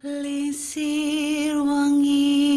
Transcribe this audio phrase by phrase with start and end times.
[0.00, 2.48] Lisir wangi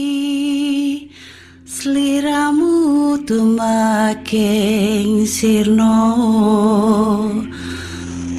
[1.68, 6.00] Seliramu tumaking sirno.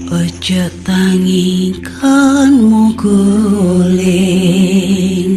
[0.09, 5.37] Ojo tangikanmu guling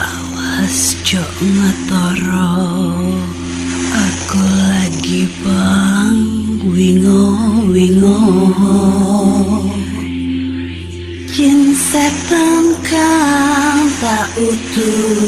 [0.00, 2.56] Awas jok ngetoro.
[3.92, 6.16] Aku lagi bang
[6.64, 7.36] wingo
[7.68, 8.16] wingo.
[11.28, 15.24] Jin setan kang tak Dadio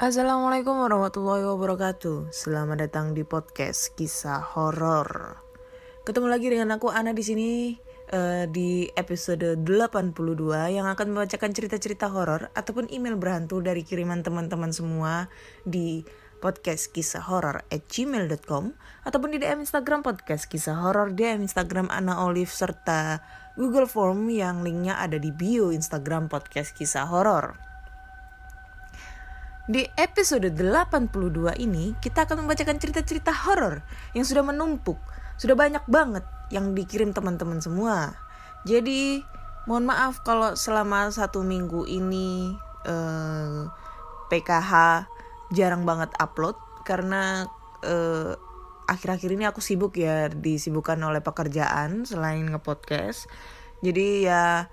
[0.00, 2.32] Assalamualaikum warahmatullahi wabarakatuh.
[2.32, 5.36] Selamat datang di podcast kisah horor.
[6.08, 7.76] Ketemu lagi dengan aku Ana di sini
[8.08, 10.16] eh, di episode 82
[10.72, 15.28] yang akan membacakan cerita-cerita horor ataupun email berhantu dari kiriman teman-teman semua
[15.68, 16.00] di
[16.40, 18.72] podcast kisah horor at gmail.com
[19.04, 23.20] ataupun di DM Instagram podcast kisah horor DM Instagram Ana Olive serta
[23.52, 27.69] Google Form yang linknya ada di bio Instagram podcast kisah horor.
[29.70, 33.86] Di episode 82 ini kita akan membacakan cerita-cerita horor
[34.18, 34.98] yang sudah menumpuk,
[35.38, 38.18] sudah banyak banget yang dikirim teman-teman semua.
[38.66, 39.22] Jadi
[39.70, 42.50] mohon maaf kalau selama satu minggu ini
[42.82, 43.70] eh,
[44.26, 45.06] PKH
[45.54, 47.46] jarang banget upload karena
[47.86, 48.34] eh,
[48.90, 53.30] akhir-akhir ini aku sibuk ya disibukkan oleh pekerjaan selain ngepodcast.
[53.86, 54.66] Jadi ya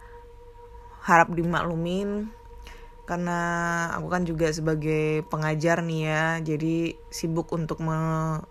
[1.05, 2.33] harap dimaklumin
[3.07, 3.39] karena
[3.95, 7.95] aku kan juga sebagai pengajar nih ya jadi sibuk untuk me,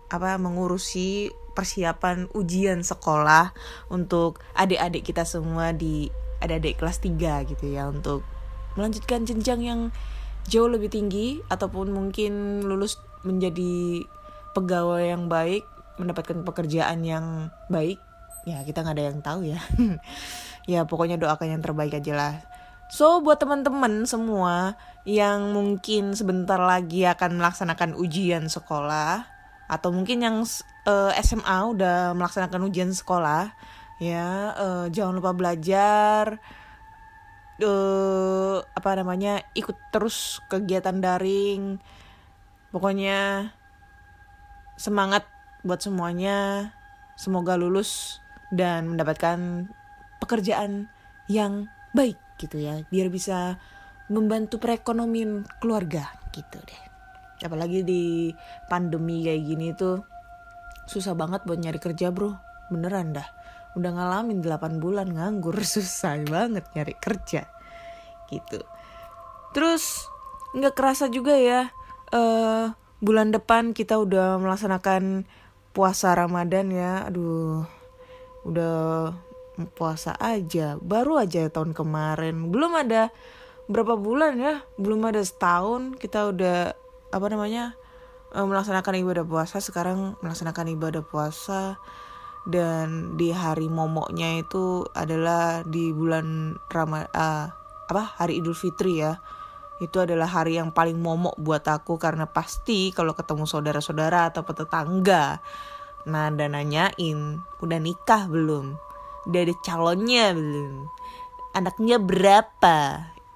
[0.09, 3.53] apa mengurusi persiapan ujian sekolah
[3.93, 6.09] untuk adik-adik kita semua di
[6.41, 8.25] adik-adik kelas 3 gitu ya untuk
[8.81, 9.81] melanjutkan jenjang yang
[10.49, 12.97] jauh lebih tinggi ataupun mungkin lulus
[13.29, 14.05] menjadi
[14.57, 15.69] pegawai yang baik
[16.01, 18.01] mendapatkan pekerjaan yang baik.
[18.47, 19.61] Ya kita nggak ada yang tahu ya.
[20.67, 22.35] Ya pokoknya doakan yang terbaik aja lah
[22.87, 29.27] So buat teman-teman semua yang mungkin sebentar lagi akan melaksanakan ujian sekolah
[29.67, 30.37] atau mungkin yang
[30.87, 33.51] uh, SMA udah melaksanakan ujian sekolah
[33.99, 36.39] ya uh, jangan lupa belajar
[37.59, 41.83] uh, apa namanya ikut terus kegiatan daring.
[42.71, 43.51] Pokoknya
[44.79, 45.27] semangat
[45.67, 46.71] buat semuanya.
[47.17, 48.21] Semoga lulus
[48.53, 49.73] dan mendapatkan
[50.21, 50.93] pekerjaan
[51.33, 53.57] yang baik gitu ya biar bisa
[54.07, 56.83] membantu perekonomian keluarga gitu deh.
[57.43, 58.33] Apalagi di
[58.71, 60.01] pandemi kayak gini tuh
[60.89, 62.33] susah banget buat nyari kerja bro.
[62.71, 63.27] Beneran dah.
[63.77, 65.59] Udah ngalamin 8 bulan nganggur.
[65.67, 67.45] Susah banget nyari kerja.
[68.31, 68.63] Gitu.
[69.53, 70.07] Terus
[70.57, 71.69] nggak kerasa juga ya
[72.17, 72.73] uh,
[73.05, 75.27] bulan depan kita udah melaksanakan
[75.75, 77.05] puasa Ramadan ya.
[77.11, 77.67] Aduh
[78.47, 79.11] udah
[79.73, 80.77] puasa aja.
[80.77, 82.53] Baru aja tahun kemarin.
[82.53, 83.09] Belum ada
[83.67, 84.55] berapa bulan ya.
[84.77, 86.77] Belum ada setahun kita udah
[87.09, 87.75] apa namanya
[88.37, 89.59] eh, melaksanakan ibadah puasa.
[89.65, 91.81] Sekarang melaksanakan ibadah puasa.
[92.47, 97.51] Dan di hari momoknya itu adalah di bulan Rama uh,
[97.91, 99.19] apa hari Idul Fitri ya.
[99.83, 105.43] Itu adalah hari yang paling momok buat aku karena pasti kalau ketemu saudara-saudara atau tetangga
[106.07, 108.79] nah dan nanyain udah nikah belum
[109.27, 110.87] udah ada calonnya belum.
[111.53, 112.77] Anaknya berapa?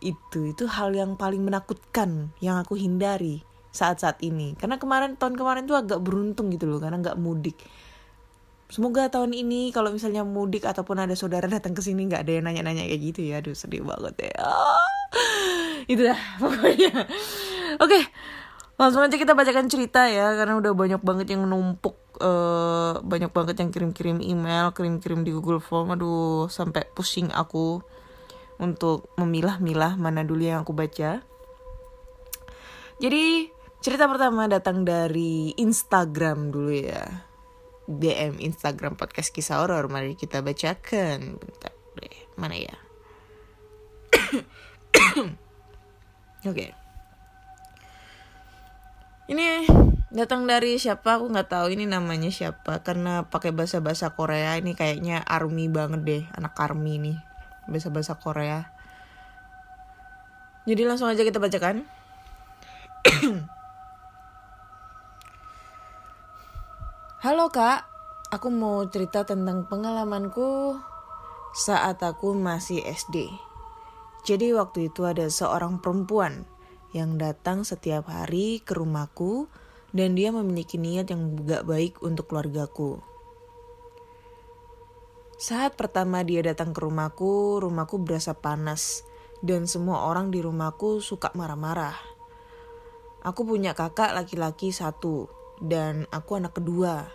[0.01, 4.57] Itu itu hal yang paling menakutkan yang aku hindari saat-saat ini.
[4.57, 7.59] Karena kemarin tahun kemarin tuh agak beruntung gitu loh karena nggak mudik.
[8.71, 12.45] Semoga tahun ini kalau misalnya mudik ataupun ada saudara datang ke sini nggak ada yang
[12.47, 13.43] nanya-nanya kayak gitu ya.
[13.43, 14.35] Aduh sedih banget ya.
[14.47, 14.89] Ah,
[15.91, 16.93] itu dah pokoknya.
[17.83, 18.01] Oke
[18.81, 23.57] langsung aja kita bacakan cerita ya karena udah banyak banget yang numpuk uh, banyak banget
[23.61, 25.93] yang kirim-kirim email, kirim-kirim di Google Form.
[25.93, 27.85] Aduh, sampai pusing aku
[28.61, 31.25] untuk memilah-milah mana dulu yang aku baca.
[33.01, 33.49] Jadi,
[33.81, 37.05] cerita pertama datang dari Instagram dulu ya.
[37.91, 39.89] DM Instagram podcast kisah horor.
[39.89, 41.41] Mari kita bacakan.
[41.41, 42.77] Bentar deh, mana ya?
[46.45, 46.45] Oke.
[46.45, 46.80] okay.
[49.31, 49.63] Ini
[50.11, 51.23] datang dari siapa?
[51.23, 52.83] Aku nggak tahu ini namanya siapa.
[52.83, 56.27] Karena pakai bahasa bahasa Korea ini kayaknya army banget deh.
[56.35, 57.23] Anak army nih
[57.71, 58.75] bahasa bahasa Korea.
[60.67, 61.87] Jadi langsung aja kita bacakan.
[67.23, 67.87] Halo kak.
[68.35, 70.75] Aku mau cerita tentang pengalamanku
[71.55, 73.31] saat aku masih SD.
[74.27, 76.50] Jadi waktu itu ada seorang perempuan
[76.91, 79.47] yang datang setiap hari ke rumahku
[79.91, 83.03] dan dia memiliki niat yang gak baik untuk keluargaku.
[85.41, 89.09] Saat pertama dia datang ke rumahku, rumahku berasa panas
[89.41, 91.97] dan semua orang di rumahku suka marah-marah.
[93.25, 97.09] Aku punya kakak laki-laki satu dan aku anak kedua.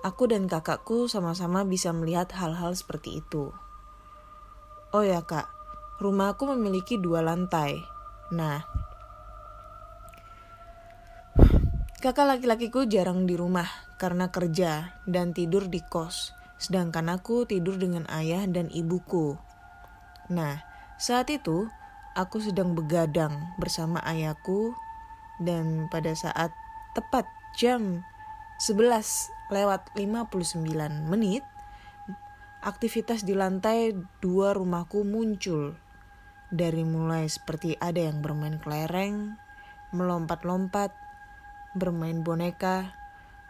[0.00, 3.52] Aku dan kakakku sama-sama bisa melihat hal-hal seperti itu.
[4.96, 5.48] Oh ya kak,
[6.00, 7.84] rumahku memiliki dua lantai.
[8.30, 8.62] Nah,
[11.98, 13.66] kakak laki-lakiku jarang di rumah
[13.98, 16.30] karena kerja dan tidur di kos,
[16.62, 19.34] sedangkan aku tidur dengan ayah dan ibuku.
[20.30, 20.62] Nah,
[20.94, 21.66] saat itu
[22.14, 24.78] aku sedang begadang bersama ayahku
[25.42, 26.54] dan pada saat
[26.94, 27.26] tepat
[27.58, 28.06] jam
[28.62, 31.42] 11 lewat 59 menit,
[32.62, 35.74] aktivitas di lantai dua rumahku muncul.
[36.50, 39.38] Dari mulai seperti ada yang bermain kelereng,
[39.94, 40.90] melompat-lompat,
[41.78, 42.90] bermain boneka,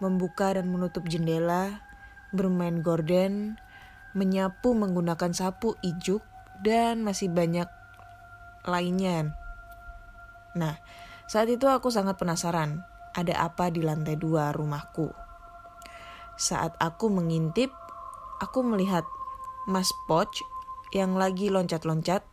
[0.04, 1.80] membuka dan menutup jendela,
[2.28, 3.56] bermain gorden,
[4.12, 6.20] menyapu menggunakan sapu ijuk,
[6.60, 7.72] dan masih banyak
[8.68, 9.32] lainnya.
[10.52, 10.76] Nah,
[11.24, 12.84] saat itu aku sangat penasaran,
[13.16, 15.08] ada apa di lantai dua rumahku.
[16.36, 17.72] Saat aku mengintip,
[18.44, 19.08] aku melihat
[19.64, 20.36] Mas Poch
[20.92, 22.29] yang lagi loncat-loncat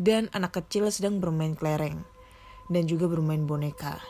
[0.00, 2.02] dan anak kecil sedang bermain kelereng
[2.68, 4.00] dan juga bermain boneka.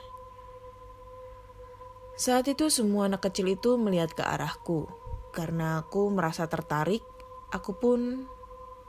[2.15, 4.87] Saat itu semua anak kecil itu melihat ke arahku.
[5.35, 7.03] Karena aku merasa tertarik,
[7.51, 8.31] aku pun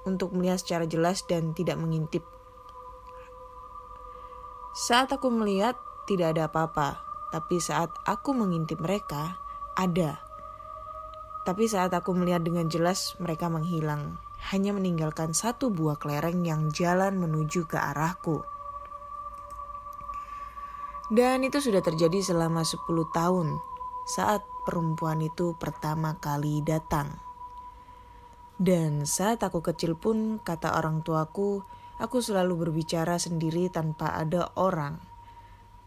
[0.05, 2.21] untuk melihat secara jelas dan tidak mengintip.
[4.77, 5.73] Saat aku melihat,
[6.05, 7.01] tidak ada apa-apa.
[7.33, 9.41] Tapi saat aku mengintip mereka,
[9.73, 10.21] ada.
[11.49, 14.21] Tapi saat aku melihat dengan jelas mereka menghilang,
[14.53, 18.45] hanya meninggalkan satu buah kelereng yang jalan menuju ke arahku.
[21.09, 22.81] Dan itu sudah terjadi selama 10
[23.13, 23.57] tahun
[24.05, 27.21] saat perempuan itu pertama kali datang.
[28.55, 31.65] Dan saat aku kecil pun kata orang tuaku,
[32.01, 34.97] aku selalu berbicara sendiri tanpa ada orang.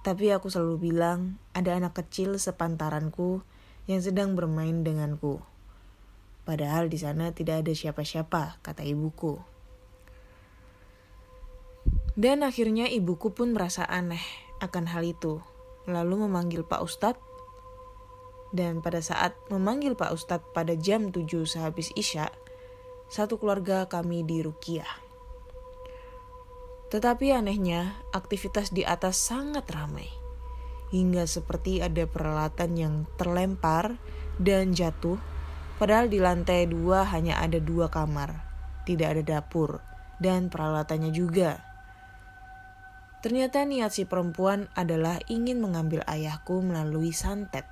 [0.05, 3.43] Tapi aku selalu bilang ada anak kecil sepantaranku
[3.89, 5.41] yang sedang bermain denganku.
[6.49, 9.37] Padahal di sana tidak ada siapa-siapa, kata ibuku.
[12.17, 14.25] Dan akhirnya ibuku pun merasa aneh
[14.65, 15.45] akan hal itu,
[15.85, 17.21] lalu memanggil Pak Ustadz.
[18.49, 22.33] Dan pada saat memanggil Pak Ustadz pada jam 7 sehabis Isya,
[23.13, 24.89] satu keluarga kami di Rukiah.
[26.89, 30.09] Tetapi anehnya, aktivitas di atas sangat ramai
[30.89, 34.01] hingga seperti ada peralatan yang terlempar
[34.41, 35.21] dan jatuh,
[35.79, 38.35] padahal di lantai dua hanya ada dua kamar,
[38.83, 39.79] tidak ada dapur,
[40.19, 41.63] dan peralatannya juga.
[43.19, 47.67] Ternyata niat si perempuan adalah ingin mengambil ayahku melalui santet.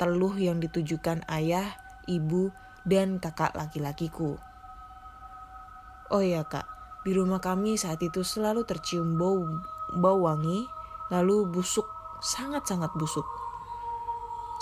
[0.00, 1.76] Teluh yang ditujukan ayah,
[2.08, 2.52] ibu,
[2.88, 4.40] dan kakak laki-lakiku.
[6.08, 6.64] Oh ya kak,
[7.04, 9.44] di rumah kami saat itu selalu tercium bau
[9.92, 10.64] bau wangi,
[11.12, 11.84] lalu busuk
[12.24, 13.28] sangat-sangat busuk.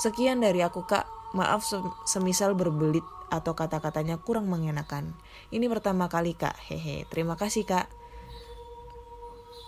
[0.03, 1.61] Sekian dari aku kak, maaf
[2.09, 5.13] semisal berbelit atau kata-katanya kurang mengenakan.
[5.53, 7.05] Ini pertama kali kak, hehe.
[7.13, 7.93] Terima kasih kak.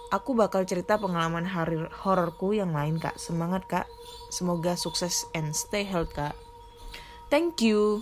[0.09, 1.45] Aku bakal cerita pengalaman
[1.93, 3.21] hororku yang lain kak.
[3.21, 3.85] Semangat kak.
[4.33, 6.35] Semoga sukses and stay healthy kak.
[7.29, 8.01] Thank you.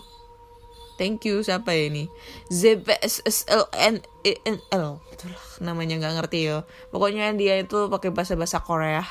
[0.96, 2.08] Thank you siapa ya ini?
[2.48, 4.00] ZBSSLN
[4.72, 4.86] L.
[5.12, 6.64] Itulah namanya nggak ngerti ya.
[6.94, 9.04] Pokoknya dia itu pakai bahasa bahasa Korea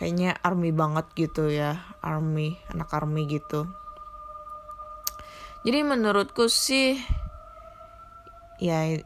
[0.00, 3.68] kayaknya army banget gitu ya army anak army gitu.
[5.60, 6.96] Jadi menurutku sih
[8.56, 8.96] ya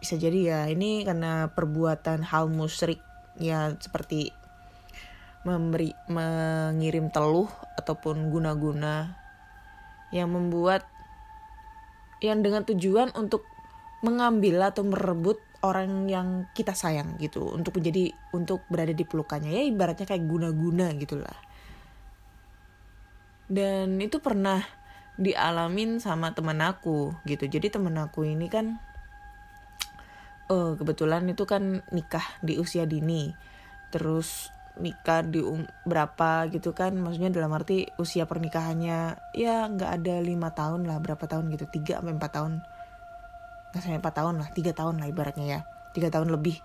[0.00, 3.04] bisa jadi ya ini karena perbuatan hal musyrik
[3.36, 4.32] ya seperti
[5.44, 9.12] memberi mengirim teluh ataupun guna-guna
[10.08, 10.88] yang membuat
[12.24, 13.44] yang dengan tujuan untuk
[14.00, 19.50] mengambil atau merebut orang yang kita sayang gitu untuk menjadi untuk berada di pelukannya.
[19.50, 21.38] Ya ibaratnya kayak guna-guna gitulah.
[23.46, 24.62] Dan itu pernah
[25.16, 27.46] dialamin sama temen aku gitu.
[27.46, 28.82] Jadi temen aku ini kan
[30.50, 33.30] uh, kebetulan itu kan nikah di usia dini.
[33.94, 34.50] Terus
[34.80, 40.48] nikah di um, berapa gitu kan maksudnya dalam arti usia pernikahannya ya nggak ada lima
[40.56, 42.52] tahun lah berapa tahun gitu tiga sampai empat tahun
[43.72, 45.60] nggak sampai empat tahun lah tiga tahun lah ibaratnya ya.
[45.96, 46.60] Tiga tahun lebih.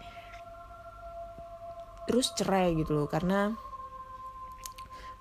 [2.08, 3.56] Terus cerai gitu loh karena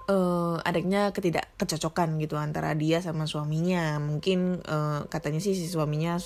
[0.06, 4.02] eh adanya ketidak kecocokan gitu antara dia sama suaminya.
[4.02, 6.18] Mungkin eh, katanya sih si suaminya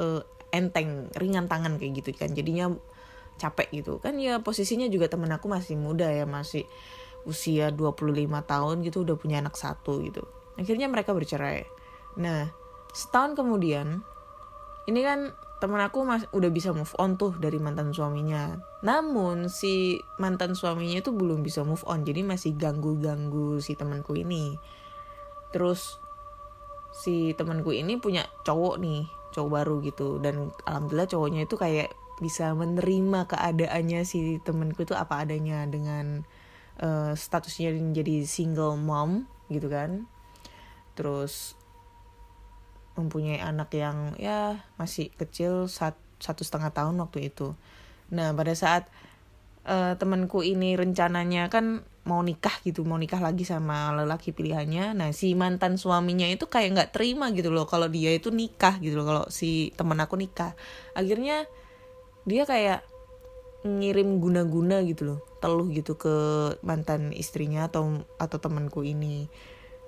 [0.00, 2.32] eh, enteng ringan tangan kayak gitu kan.
[2.36, 2.72] Jadinya
[3.40, 3.96] capek gitu.
[4.04, 6.68] Kan ya posisinya juga temen aku masih muda ya masih
[7.24, 8.04] usia 25
[8.44, 10.24] tahun gitu udah punya anak satu gitu.
[10.60, 11.64] Akhirnya mereka bercerai.
[12.20, 12.52] Nah
[12.92, 14.04] setahun kemudian
[14.88, 18.56] ini kan temen aku mas udah bisa move on tuh dari mantan suaminya.
[18.80, 24.56] Namun si mantan suaminya itu belum bisa move on jadi masih ganggu-ganggu si temanku ini.
[25.52, 26.00] Terus
[26.96, 29.04] si temanku ini punya cowok nih
[29.36, 30.16] cowok baru gitu.
[30.16, 31.92] Dan alhamdulillah cowoknya itu kayak
[32.24, 36.24] bisa menerima keadaannya si temanku itu apa adanya dengan
[36.80, 40.08] eh, statusnya menjadi single mom gitu kan.
[40.96, 41.59] Terus
[42.98, 47.54] mempunyai anak yang ya masih kecil sat, satu setengah tahun waktu itu.
[48.14, 48.90] Nah pada saat
[49.66, 54.96] eh, temanku ini rencananya kan mau nikah gitu, mau nikah lagi sama lelaki pilihannya.
[54.96, 58.98] Nah si mantan suaminya itu kayak nggak terima gitu loh kalau dia itu nikah gitu
[58.98, 60.56] loh kalau si teman aku nikah.
[60.96, 61.44] Akhirnya
[62.24, 62.84] dia kayak
[63.60, 66.16] ngirim guna-guna gitu loh, teluh gitu ke
[66.64, 69.28] mantan istrinya atau atau temanku ini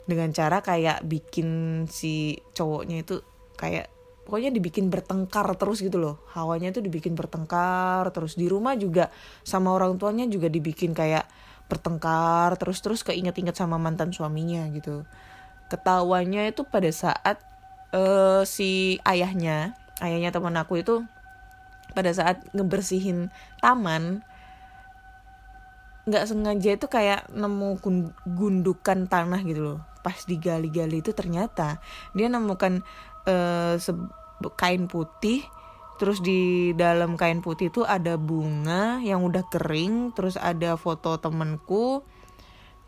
[0.06, 3.22] dengan cara kayak bikin si cowoknya itu
[3.54, 3.86] kayak
[4.26, 6.16] pokoknya dibikin bertengkar terus gitu loh.
[6.34, 9.10] Hawanya tuh dibikin bertengkar terus di rumah juga
[9.46, 11.26] sama orang tuanya juga dibikin kayak
[11.70, 15.06] bertengkar terus terus keinget-inget sama mantan suaminya gitu.
[15.70, 17.40] Ketawanya itu pada saat
[17.94, 21.06] eh, si ayahnya ayahnya teman aku itu
[21.92, 23.28] pada saat ngebersihin
[23.60, 24.24] taman
[26.02, 31.78] nggak sengaja itu kayak nemu gun- gundukan tanah gitu loh pas digali-gali itu ternyata
[32.12, 32.82] dia nemukan
[33.78, 34.10] se-
[34.58, 35.46] kain putih
[36.02, 42.02] terus di dalam kain putih itu ada bunga yang udah kering terus ada foto temenku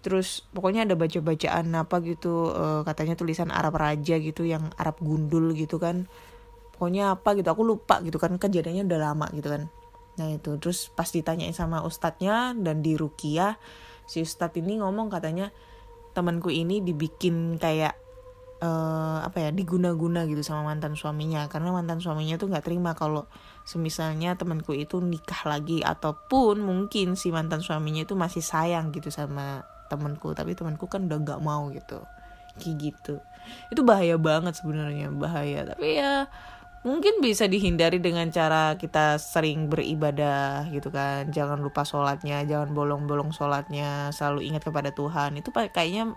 [0.05, 5.57] terus pokoknya ada baca-bacaan apa gitu eh, katanya tulisan Arab Raja gitu yang Arab gundul
[5.57, 6.05] gitu kan.
[6.77, 9.73] Pokoknya apa gitu aku lupa gitu kan kejadiannya udah lama gitu kan.
[10.21, 10.61] Nah itu.
[10.61, 13.57] Terus pas ditanyain sama ustadznya dan di rukiah
[14.05, 15.49] si ustadz ini ngomong katanya
[16.15, 17.99] temanku ini dibikin kayak
[18.63, 21.51] eh, apa ya diguna-guna gitu sama mantan suaminya.
[21.51, 23.27] Karena mantan suaminya tuh nggak terima kalau
[23.67, 25.83] semisalnya temanku itu nikah lagi.
[25.83, 30.33] Ataupun mungkin si mantan suaminya itu masih sayang gitu sama temanku.
[30.33, 32.01] Tapi temanku kan udah nggak mau gitu.
[32.63, 33.15] Kayak gitu.
[33.69, 35.13] Itu bahaya banget sebenarnya.
[35.13, 35.69] Bahaya.
[35.75, 36.31] Tapi ya
[36.85, 41.33] mungkin bisa dihindari dengan cara kita sering beribadah gitu kan.
[41.33, 45.41] Jangan lupa sholatnya jangan bolong-bolong sholatnya selalu ingat kepada Tuhan.
[45.41, 46.15] Itu kayaknya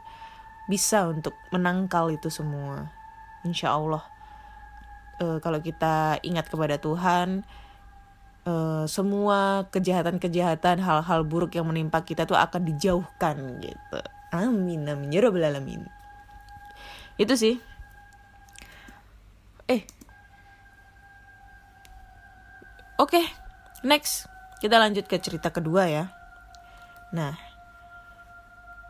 [0.67, 2.91] bisa untuk menangkal itu semua.
[3.47, 4.03] Insya Allah
[5.17, 7.41] Eh, kalau kita ingat kepada Tuhan
[8.45, 13.97] eh, semua kejahatan-kejahatan hal-hal buruk yang menimpa kita tuh akan dijauhkan gitu.
[14.29, 15.09] Amin amin.
[15.09, 15.89] Ya rabbal alamin.
[17.17, 17.57] Itu sih
[19.67, 19.81] eh
[22.97, 23.21] Oke,
[23.85, 24.25] next
[24.57, 26.09] kita lanjut ke cerita kedua ya.
[27.13, 27.37] Nah,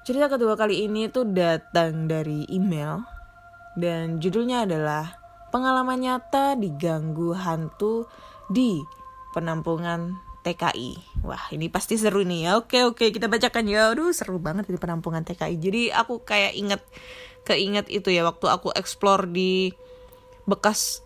[0.07, 3.03] cerita kedua kali ini tuh datang dari email
[3.75, 5.19] dan judulnya adalah
[5.51, 8.07] pengalaman nyata diganggu hantu
[8.47, 8.79] di
[9.35, 10.15] penampungan
[10.47, 11.21] TKI.
[11.27, 12.51] Wah, ini pasti seru nih ya.
[12.55, 13.91] Oke, oke, kita bacakan ya.
[13.91, 15.55] Aduh, seru banget di penampungan TKI.
[15.59, 16.81] Jadi aku kayak inget
[17.43, 19.75] keinget itu ya waktu aku explore di
[20.47, 21.03] bekas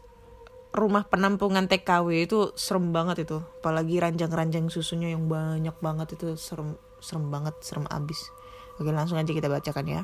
[0.72, 3.44] rumah penampungan TKW itu serem banget itu.
[3.60, 8.32] Apalagi ranjang-ranjang susunya yang banyak banget itu serem serem banget serem abis.
[8.80, 10.02] Oke langsung aja kita bacakan ya.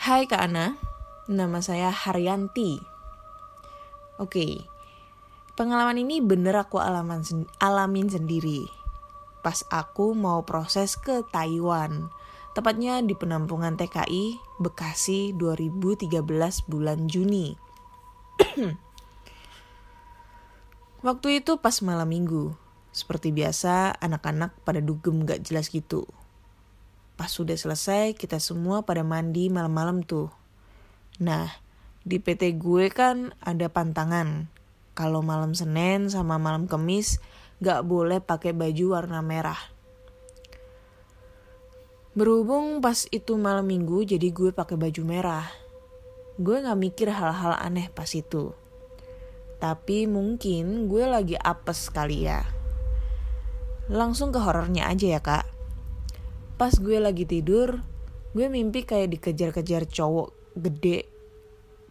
[0.00, 0.76] Hai Kak Ana
[1.28, 2.80] nama saya Haryanti.
[4.20, 4.68] Oke
[5.56, 8.68] pengalaman ini bener aku alamin sendiri.
[9.40, 12.12] Pas aku mau proses ke Taiwan
[12.50, 16.20] tepatnya di penampungan TKI Bekasi 2013
[16.66, 17.54] bulan Juni.
[21.06, 22.52] Waktu itu pas malam minggu,
[22.92, 26.04] seperti biasa anak-anak pada dugem gak jelas gitu.
[27.16, 30.28] Pas sudah selesai, kita semua pada mandi malam-malam tuh.
[31.22, 31.48] Nah,
[32.04, 34.52] di PT gue kan ada pantangan.
[34.92, 37.22] Kalau malam Senin sama malam Kamis
[37.64, 39.79] gak boleh pakai baju warna merah.
[42.10, 45.46] Berhubung pas itu malam minggu jadi gue pakai baju merah.
[46.42, 48.50] Gue gak mikir hal-hal aneh pas itu.
[49.62, 52.42] Tapi mungkin gue lagi apes kali ya.
[53.86, 55.46] Langsung ke horornya aja ya kak.
[56.58, 57.78] Pas gue lagi tidur,
[58.34, 61.06] gue mimpi kayak dikejar-kejar cowok gede,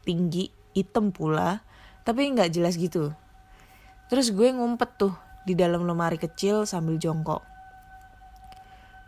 [0.03, 1.63] tinggi, hitam pula,
[2.03, 3.15] tapi nggak jelas gitu.
[4.11, 5.15] Terus gue ngumpet tuh
[5.47, 7.48] di dalam lemari kecil sambil jongkok.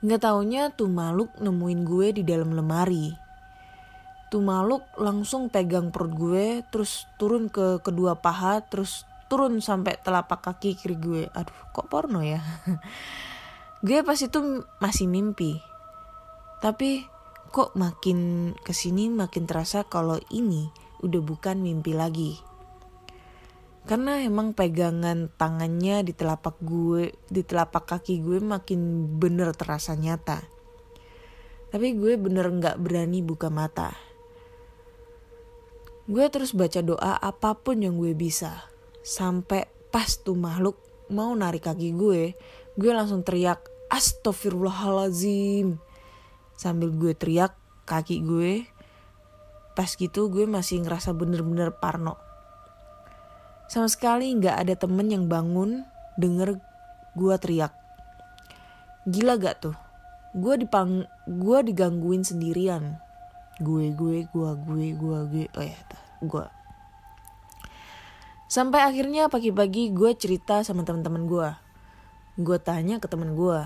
[0.01, 3.13] Nggak taunya tuh makhluk nemuin gue di dalam lemari.
[4.33, 10.41] Tuh makhluk langsung pegang perut gue, terus turun ke kedua paha, terus turun sampai telapak
[10.41, 11.23] kaki kiri gue.
[11.37, 12.41] Aduh, kok porno ya?
[13.85, 15.61] gue pas itu masih mimpi.
[16.65, 17.05] Tapi
[17.53, 20.71] kok makin ke sini makin terasa kalau ini
[21.05, 22.50] udah bukan mimpi lagi.
[23.81, 30.45] Karena emang pegangan tangannya di telapak gue, di telapak kaki gue makin bener terasa nyata.
[31.73, 33.89] Tapi gue bener gak berani buka mata.
[36.05, 38.69] Gue terus baca doa apa pun yang gue bisa.
[39.01, 40.77] Sampai pas tuh makhluk
[41.09, 42.37] mau narik kaki gue,
[42.77, 45.81] gue langsung teriak Astagfirullahalazim.
[46.53, 47.57] Sambil gue teriak
[47.89, 48.69] kaki gue,
[49.73, 52.30] pas gitu gue masih ngerasa bener-bener parno
[53.71, 55.87] sama sekali nggak ada temen yang bangun
[56.19, 56.59] denger
[57.15, 57.71] gue teriak.
[59.07, 59.75] Gila gak tuh?
[60.35, 62.99] Gue dipang, gue digangguin sendirian.
[63.63, 65.79] Gue, gue, gue, gue, gue, gue, oh ya,
[66.19, 66.45] gue.
[68.51, 71.49] Sampai akhirnya pagi-pagi gue cerita sama teman-teman gue.
[72.43, 73.59] Gue tanya ke temen gue.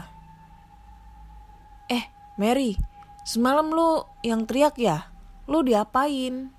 [1.89, 2.05] Eh,
[2.37, 2.77] Mary,
[3.25, 5.09] semalam lu yang teriak ya?
[5.49, 6.53] Lu diapain?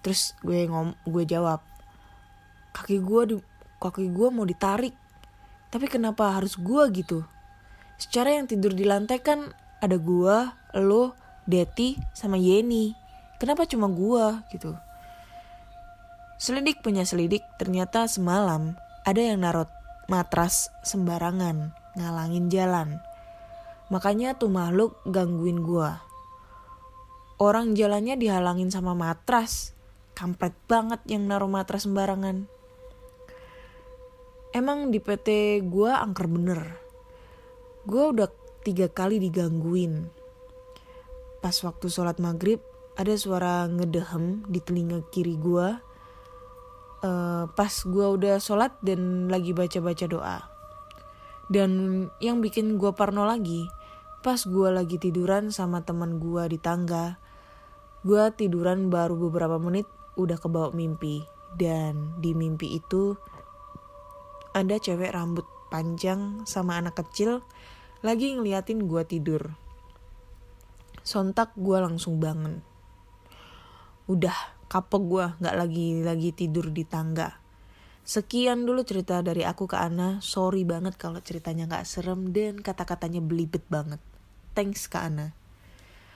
[0.00, 1.60] Terus gue ngom, gue jawab,
[2.72, 3.36] kaki gue di
[3.80, 4.94] kaki gue mau ditarik.
[5.70, 7.22] Tapi kenapa harus gue gitu?
[8.00, 10.36] Secara yang tidur di lantai kan ada gue
[10.80, 11.14] lo
[11.46, 12.92] Deti sama Yeni.
[13.40, 14.76] Kenapa cuma gue gitu?
[16.40, 19.68] Selidik punya selidik ternyata semalam ada yang narot
[20.08, 23.00] matras sembarangan ngalangin jalan.
[23.92, 25.90] Makanya tuh makhluk gangguin gue
[27.40, 29.72] orang jalannya dihalangin sama matras.
[30.12, 32.44] Kampret banget yang naruh matras sembarangan
[34.50, 36.60] emang di PT gue angker bener.
[37.86, 38.28] Gue udah
[38.66, 40.10] tiga kali digangguin.
[41.40, 42.60] Pas waktu sholat maghrib
[42.98, 45.68] ada suara ngedehem di telinga kiri gue.
[47.00, 50.38] Uh, pas gue udah sholat dan lagi baca-baca doa.
[51.48, 53.66] Dan yang bikin gue parno lagi,
[54.20, 57.16] pas gue lagi tiduran sama teman gue di tangga,
[58.04, 59.88] gue tiduran baru beberapa menit
[60.20, 61.24] udah kebawa mimpi.
[61.50, 63.18] Dan di mimpi itu
[64.50, 67.46] ada cewek rambut panjang sama anak kecil
[68.02, 69.54] lagi ngeliatin gue tidur.
[71.06, 72.58] Sontak gue langsung bangun.
[74.10, 74.34] Udah
[74.66, 77.38] kapok gue gak lagi lagi tidur di tangga.
[78.02, 80.18] Sekian dulu cerita dari aku ke Ana.
[80.18, 84.02] Sorry banget kalau ceritanya gak serem dan kata-katanya belibet banget.
[84.58, 85.30] Thanks ke Ana.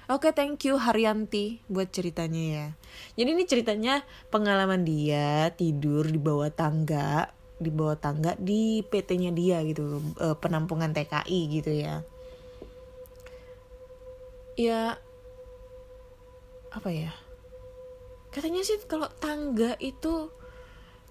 [0.04, 2.66] Oke, okay, thank you Haryanti buat ceritanya ya.
[3.16, 3.94] Jadi ini ceritanya
[4.28, 10.90] pengalaman dia tidur di bawah tangga di bawah tangga di PT-nya dia gitu e, penampungan
[10.90, 12.02] TKI gitu ya.
[14.58, 14.98] Ya
[16.74, 17.14] apa ya?
[18.34, 20.30] Katanya sih kalau tangga itu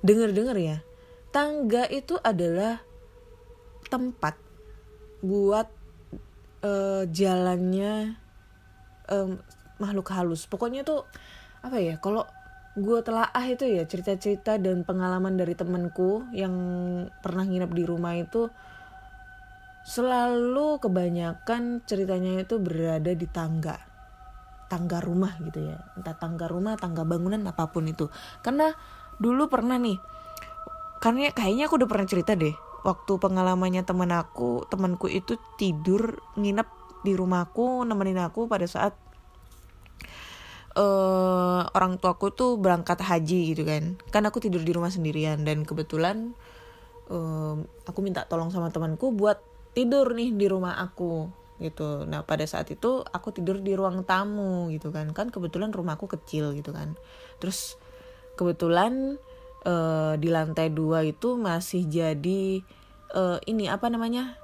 [0.03, 0.77] denger-denger ya
[1.33, 2.77] tangga itu adalah
[3.89, 4.37] tempat
[5.25, 5.65] buat
[6.61, 8.21] uh, jalannya
[9.09, 9.41] um,
[9.81, 10.45] makhluk halus.
[10.45, 11.09] Pokoknya tuh
[11.65, 12.29] apa ya kalau
[12.73, 16.53] gue telah ah itu ya cerita-cerita dan pengalaman dari temenku yang
[17.21, 18.49] pernah nginep di rumah itu
[19.85, 23.77] selalu kebanyakan ceritanya itu berada di tangga.
[24.71, 25.77] Tangga rumah gitu ya.
[25.93, 28.09] Entah tangga rumah tangga bangunan apa pun itu.
[28.41, 28.73] Karena
[29.21, 29.97] dulu pernah nih
[31.03, 32.55] karena kayaknya aku udah pernah cerita deh
[32.87, 36.67] waktu pengalamannya temen aku temanku itu tidur nginep
[37.03, 38.95] di rumahku nemenin aku pada saat
[40.77, 43.97] uh, orang tuaku tuh berangkat haji gitu kan.
[44.09, 46.33] Kan aku tidur di rumah sendirian dan kebetulan
[47.09, 49.41] uh, aku minta tolong sama temanku buat
[49.73, 51.29] tidur nih di rumah aku
[51.61, 52.05] gitu.
[52.09, 55.09] Nah pada saat itu aku tidur di ruang tamu gitu kan.
[55.13, 56.97] Kan kebetulan rumahku kecil gitu kan.
[57.37, 57.77] Terus
[58.33, 59.21] kebetulan
[59.65, 62.65] uh, di lantai dua itu masih jadi
[63.13, 64.37] uh, ini apa namanya?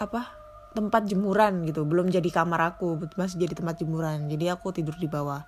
[0.00, 0.41] Apa
[0.72, 1.84] tempat jemuran gitu.
[1.84, 4.26] Belum jadi kamar aku masih jadi tempat jemuran.
[4.26, 5.44] Jadi aku tidur di bawah.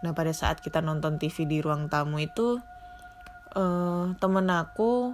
[0.00, 2.56] Nah pada saat kita nonton TV di ruang tamu itu
[3.54, 5.12] uh, temen aku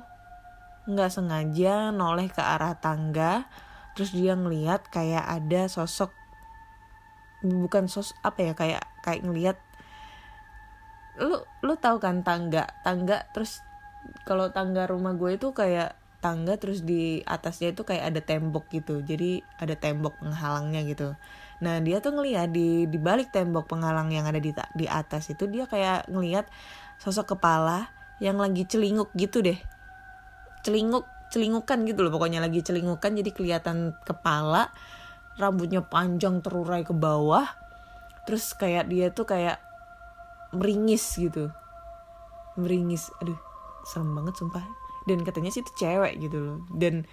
[0.86, 3.48] nggak sengaja noleh ke arah tangga.
[3.96, 6.12] Terus dia ngeliat kayak ada sosok
[7.44, 9.58] bukan sos apa ya kayak kayak ngeliat
[11.16, 13.24] lu lu tahu kan tangga tangga?
[13.32, 13.64] Terus
[14.22, 18.98] kalau tangga rumah gue itu kayak tangga terus di atasnya itu kayak ada tembok gitu.
[19.06, 21.14] Jadi ada tembok penghalangnya gitu.
[21.62, 25.46] Nah dia tuh ngeliat di di balik tembok penghalang yang ada di di atas itu
[25.46, 26.50] dia kayak ngeliat
[26.98, 29.56] sosok kepala yang lagi celinguk gitu deh.
[30.66, 34.74] Celinguk celingukan gitu loh pokoknya lagi celingukan jadi kelihatan kepala
[35.38, 37.46] rambutnya panjang terurai ke bawah
[38.26, 39.62] terus kayak dia tuh kayak
[40.50, 41.54] meringis gitu.
[42.58, 43.38] Meringis aduh
[43.86, 46.58] serem banget sumpah dan katanya sih itu cewek gitu loh.
[46.68, 47.06] Dan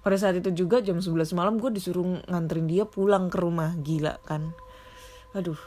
[0.00, 3.76] pada saat itu juga jam 11 malam gue disuruh nganterin dia pulang ke rumah.
[3.78, 4.56] Gila kan.
[5.36, 5.58] Aduh.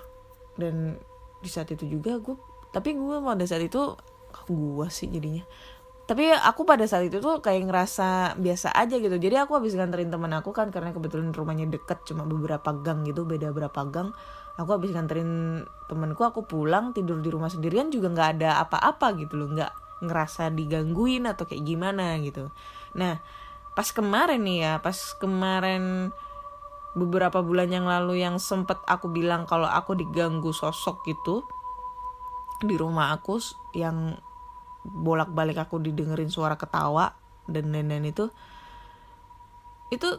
[0.60, 0.98] Dan
[1.40, 2.36] di saat itu juga gue
[2.70, 3.98] tapi gue pada saat itu
[4.50, 5.42] gue sih jadinya?
[6.10, 9.14] Tapi aku pada saat itu tuh kayak ngerasa biasa aja gitu.
[9.14, 13.30] Jadi aku habis nganterin teman aku kan karena kebetulan rumahnya deket cuma beberapa gang gitu
[13.30, 14.10] beda berapa gang.
[14.58, 19.38] Aku habis nganterin temanku aku pulang tidur di rumah sendirian juga nggak ada apa-apa gitu
[19.38, 19.54] loh.
[19.54, 22.52] Nggak ngerasa digangguin atau kayak gimana gitu.
[22.96, 23.20] Nah
[23.76, 26.12] pas kemarin nih ya pas kemarin
[26.98, 31.46] beberapa bulan yang lalu yang sempet aku bilang kalau aku diganggu sosok gitu
[32.60, 33.40] di rumah aku
[33.78, 34.20] yang
[34.84, 37.16] bolak-balik aku didengerin suara ketawa
[37.48, 38.28] dan lain-lain itu
[39.94, 40.10] itu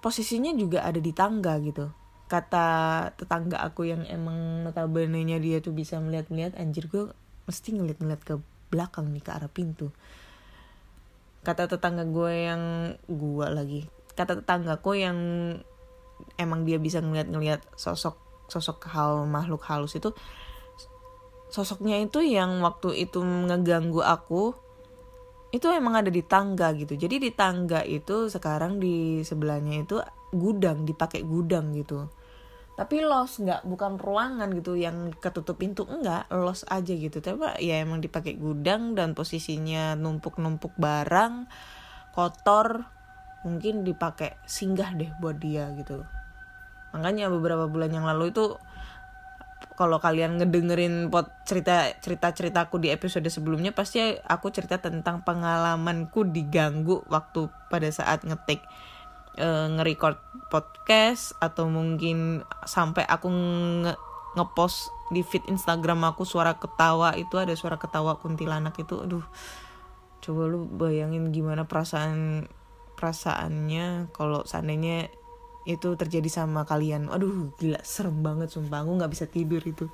[0.00, 1.92] posisinya juga ada di tangga gitu.
[2.30, 7.10] Kata tetangga aku yang emang notabene-nya dia tuh bisa melihat-melihat anjir gue
[7.48, 8.34] mesti ngeliat-ngeliat ke
[8.70, 9.90] belakang nih ke arah pintu.
[11.42, 12.62] Kata tetangga gue yang
[13.08, 13.82] gue lagi
[14.20, 15.18] kata tetanggaku yang
[16.36, 18.20] emang dia bisa ngeliat-ngeliat sosok
[18.52, 20.12] sosok hal makhluk halus itu
[21.48, 24.52] sosoknya itu yang waktu itu ngeganggu aku
[25.50, 26.94] itu emang ada di tangga gitu.
[26.94, 29.98] Jadi di tangga itu sekarang di sebelahnya itu
[30.30, 32.06] gudang dipakai gudang gitu
[32.80, 37.20] tapi los nggak bukan ruangan gitu yang ketutup pintu enggak los aja gitu.
[37.20, 41.44] Tapi ya emang dipakai gudang dan posisinya numpuk-numpuk barang
[42.16, 42.88] kotor
[43.44, 46.08] mungkin dipakai singgah deh buat dia gitu.
[46.96, 48.56] Makanya beberapa bulan yang lalu itu
[49.76, 56.32] kalau kalian ngedengerin pot cerita cerita ceritaku di episode sebelumnya pasti aku cerita tentang pengalamanku
[56.32, 58.64] diganggu waktu pada saat ngetik
[59.36, 60.18] e, nge-record
[60.50, 63.94] podcast atau mungkin sampai aku nge
[64.30, 69.26] ngepost di feed Instagram aku suara ketawa itu ada suara ketawa kuntilanak itu aduh.
[70.20, 72.46] Coba lu bayangin gimana perasaan
[72.94, 75.08] perasaannya kalau seandainya
[75.66, 77.10] itu terjadi sama kalian.
[77.10, 79.90] Aduh gila serem banget sumpah aku nggak bisa tidur itu.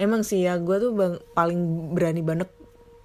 [0.00, 2.48] Emang sih ya gue tuh bang, paling berani banget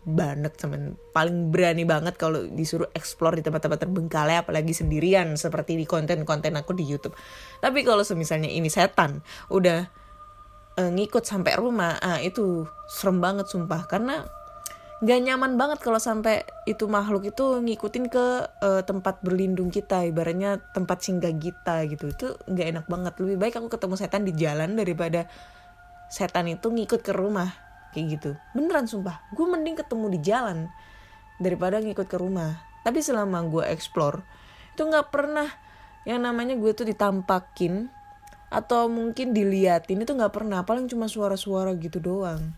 [0.06, 0.96] banget temen.
[1.12, 6.78] Paling berani banget kalau disuruh explore di tempat-tempat terbengkalai apalagi sendirian seperti di konten-konten aku
[6.78, 7.18] di YouTube.
[7.60, 9.90] Tapi kalau semisalnya ini setan udah
[10.78, 13.90] uh, ngikut sampai rumah ah itu serem banget sumpah.
[13.90, 14.22] Karena
[15.02, 18.26] gak nyaman banget kalau sampai itu makhluk itu ngikutin ke
[18.62, 22.14] uh, tempat berlindung kita ibaratnya tempat singgah kita gitu.
[22.14, 23.14] Itu nggak enak banget.
[23.18, 25.26] Lebih baik aku ketemu setan di jalan daripada
[26.14, 27.65] setan itu ngikut ke rumah
[27.96, 28.32] kayak gitu.
[28.52, 29.24] Beneran sumpah.
[29.32, 30.68] Gue mending ketemu di jalan
[31.40, 32.60] daripada ngikut ke rumah.
[32.84, 34.20] Tapi selama gue explore
[34.76, 35.48] itu nggak pernah
[36.04, 37.88] yang namanya gue tuh ditampakin
[38.52, 40.68] atau mungkin diliatin itu nggak pernah.
[40.68, 42.52] Paling cuma suara-suara gitu doang.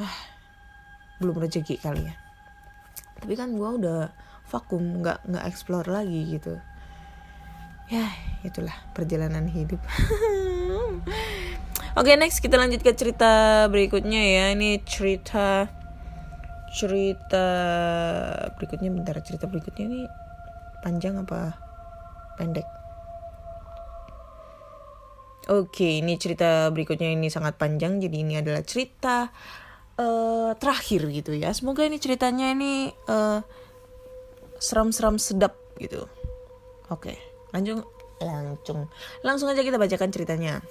[0.00, 0.16] Ah
[1.20, 2.16] belum rezeki kali ya.
[3.20, 4.08] Tapi kan gue udah
[4.48, 6.56] vakum nggak nggak explore lagi gitu.
[7.86, 8.08] Ya
[8.42, 9.78] itulah perjalanan hidup
[11.96, 15.64] Oke okay, next kita lanjut ke cerita berikutnya ya ini cerita
[16.68, 17.48] cerita
[18.60, 20.00] berikutnya bentar cerita berikutnya ini
[20.84, 21.56] panjang apa
[22.36, 22.68] pendek
[25.46, 28.02] Oke, okay, ini cerita berikutnya ini sangat panjang.
[28.02, 29.30] Jadi ini adalah cerita
[29.94, 31.54] uh, terakhir gitu ya.
[31.54, 33.38] Semoga ini ceritanya ini uh,
[34.58, 36.02] seram-seram sedap gitu.
[36.90, 37.14] Oke,
[37.54, 37.86] lanjut
[38.18, 38.90] langsung
[39.22, 40.66] langsung aja kita bacakan ceritanya.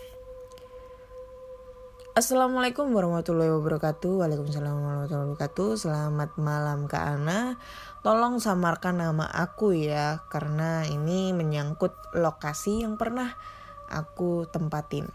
[2.15, 4.23] Assalamualaikum warahmatullahi wabarakatuh.
[4.23, 5.75] Waalaikumsalam warahmatullahi wabarakatuh.
[5.75, 7.60] Selamat malam Kak Ana.
[8.08, 13.36] Tolong samarkan nama aku ya Karena ini menyangkut lokasi yang pernah
[13.91, 15.12] aku tempatin.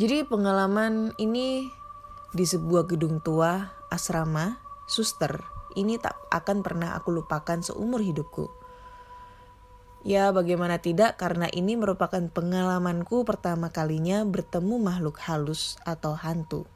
[0.00, 1.68] Jadi pengalaman ini
[2.32, 5.44] di sebuah gedung tua, asrama, suster,
[5.76, 8.61] ini tak akan pernah aku lupakan seumur hidupku.
[10.02, 16.66] Ya, bagaimana tidak, karena ini merupakan pengalamanku pertama kalinya bertemu makhluk halus atau hantu.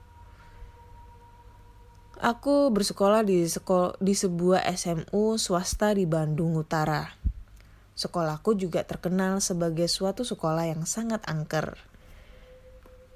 [2.22, 7.18] Aku bersekolah di, sekol di sebuah SMU swasta di Bandung Utara.
[7.98, 11.74] Sekolahku juga terkenal sebagai suatu sekolah yang sangat angker.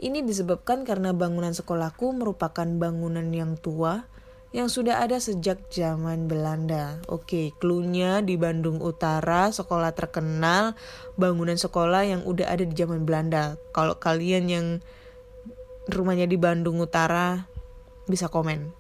[0.03, 4.10] Ini disebabkan karena bangunan sekolahku merupakan bangunan yang tua
[4.51, 6.99] yang sudah ada sejak zaman Belanda.
[7.07, 10.75] Oke, klunya di Bandung Utara, sekolah terkenal,
[11.15, 13.55] bangunan sekolah yang udah ada di zaman Belanda.
[13.71, 14.67] Kalau kalian yang
[15.87, 17.47] rumahnya di Bandung Utara
[18.11, 18.75] bisa komen.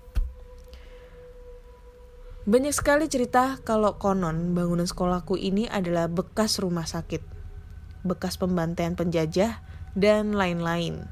[2.50, 7.22] Banyak sekali cerita kalau konon bangunan sekolahku ini adalah bekas rumah sakit,
[8.02, 9.62] bekas pembantaian penjajah,
[9.94, 11.06] dan lain-lain.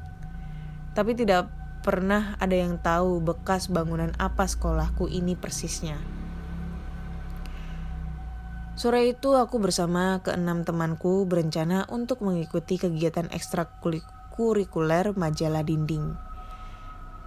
[0.98, 1.57] Tapi tidak
[1.88, 5.96] pernah ada yang tahu bekas bangunan apa sekolahku ini persisnya.
[8.76, 16.12] Sore itu aku bersama keenam temanku berencana untuk mengikuti kegiatan ekstrakurikuler majalah dinding.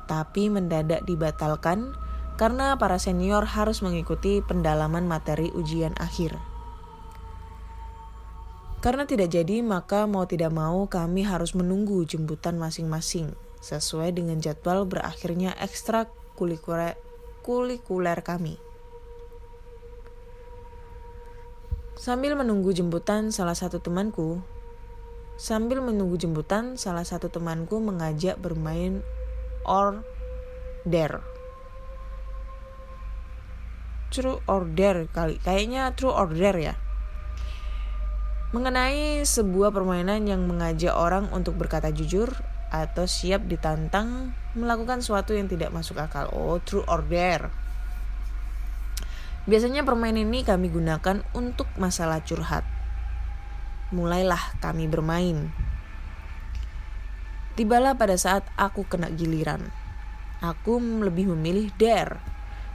[0.05, 1.97] Tapi mendadak dibatalkan
[2.37, 6.37] karena para senior harus mengikuti pendalaman materi ujian akhir.
[8.77, 14.89] Karena tidak jadi, maka mau tidak mau kami harus menunggu jemputan masing-masing sesuai dengan jadwal
[14.89, 16.97] berakhirnya ekstrakurikuler
[18.25, 18.57] kami.
[22.01, 24.41] Sambil menunggu jemputan salah satu temanku,
[25.37, 29.05] sambil menunggu jemputan salah satu temanku mengajak bermain
[29.69, 30.01] or
[30.81, 31.21] dare.
[34.09, 36.73] True or dare kali, kayaknya true or dare ya.
[38.51, 42.33] Mengenai sebuah permainan yang mengajak orang untuk berkata jujur
[42.71, 46.31] atau siap ditantang melakukan sesuatu yang tidak masuk akal.
[46.31, 47.51] Oh, true or dare.
[49.43, 52.63] Biasanya permainan ini kami gunakan untuk masalah curhat.
[53.91, 55.51] Mulailah kami bermain.
[57.59, 59.67] Tibalah pada saat aku kena giliran.
[60.39, 62.23] Aku lebih memilih dare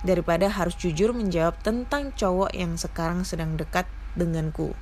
[0.05, 4.77] daripada harus jujur menjawab tentang cowok yang sekarang sedang dekat denganku.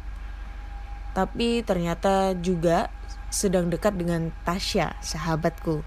[1.14, 2.90] Tapi ternyata juga
[3.35, 5.83] sedang dekat dengan Tasya, sahabatku.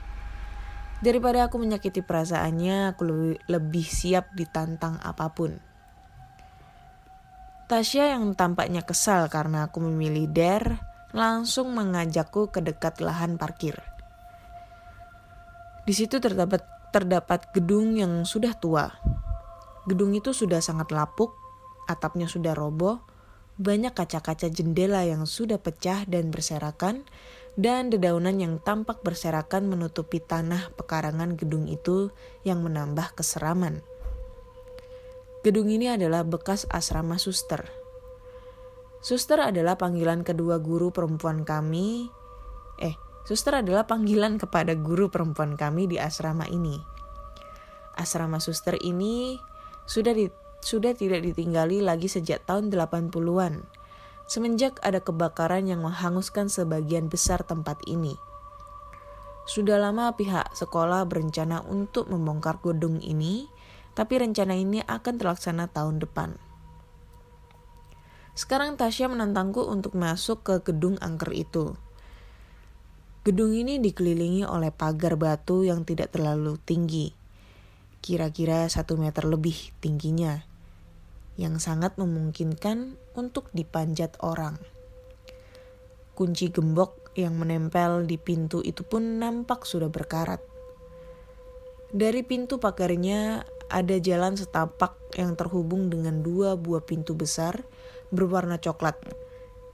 [1.00, 5.56] Daripada aku menyakiti perasaannya, aku lebih, lebih siap ditantang apa pun.
[7.72, 10.80] Tasya yang tampaknya kesal karena aku memilih Dare
[11.16, 13.80] langsung mengajakku ke dekat lahan parkir.
[15.88, 18.92] Di situ terdapat terdapat gedung yang sudah tua.
[19.88, 21.32] Gedung itu sudah sangat lapuk,
[21.88, 23.04] atapnya sudah roboh,
[23.58, 27.08] banyak kaca-kaca jendela yang sudah pecah dan berserakan,
[27.58, 32.14] dan dedaunan yang tampak berserakan menutupi tanah pekarangan gedung itu
[32.46, 33.82] yang menambah keseraman.
[35.42, 37.66] Gedung ini adalah bekas asrama suster.
[39.02, 42.14] Suster adalah panggilan kedua guru perempuan kami.
[42.78, 42.94] Eh,
[43.26, 46.78] suster adalah panggilan kepada guru perempuan kami di asrama ini.
[47.98, 49.42] Asrama suster ini
[49.90, 50.30] sudah di,
[50.62, 53.77] sudah tidak ditinggali lagi sejak tahun 80-an.
[54.28, 58.20] Semenjak ada kebakaran yang menghanguskan sebagian besar tempat ini.
[59.48, 63.48] Sudah lama pihak sekolah berencana untuk membongkar gedung ini
[63.98, 66.38] tapi rencana ini akan terlaksana tahun depan.
[68.38, 71.74] Sekarang Tasya menantangku untuk masuk ke gedung angker itu.
[73.26, 77.16] Gedung ini dikelilingi oleh pagar batu yang tidak terlalu tinggi,
[78.06, 80.46] kira-kira satu meter lebih tingginya,
[81.38, 84.58] yang sangat memungkinkan untuk dipanjat orang.
[86.18, 90.42] Kunci gembok yang menempel di pintu itu pun nampak sudah berkarat.
[91.94, 97.64] Dari pintu pagarnya ada jalan setapak yang terhubung dengan dua buah pintu besar
[98.10, 98.98] berwarna coklat,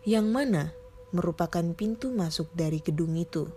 [0.04, 0.76] yang mana
[1.16, 3.48] merupakan pintu masuk dari gedung itu.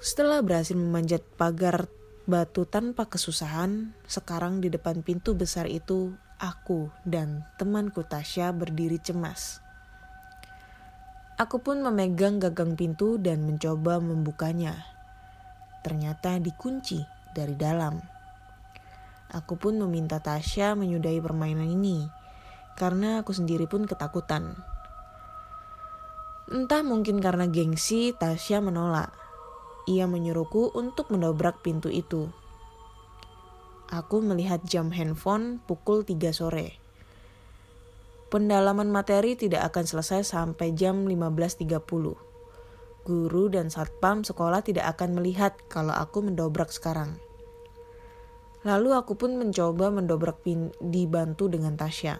[0.00, 1.90] Setelah berhasil memanjat pagar
[2.26, 6.10] batu tanpa kesusahan, sekarang di depan pintu besar itu
[6.42, 9.62] aku dan temanku Tasya berdiri cemas.
[11.38, 14.74] Aku pun memegang gagang pintu dan mencoba membukanya.
[15.86, 18.02] Ternyata dikunci dari dalam.
[19.30, 22.10] Aku pun meminta Tasya menyudahi permainan ini,
[22.74, 24.58] karena aku sendiri pun ketakutan.
[26.50, 29.25] Entah mungkin karena gengsi, Tasya menolak.
[29.86, 32.26] Ia menyuruhku untuk mendobrak pintu itu.
[33.86, 36.74] Aku melihat jam handphone pukul 3 sore.
[38.26, 41.78] Pendalaman materi tidak akan selesai sampai jam 15.30.
[43.06, 47.14] Guru dan satpam sekolah tidak akan melihat kalau aku mendobrak sekarang.
[48.66, 52.18] Lalu aku pun mencoba mendobrak pin dibantu dengan Tasya.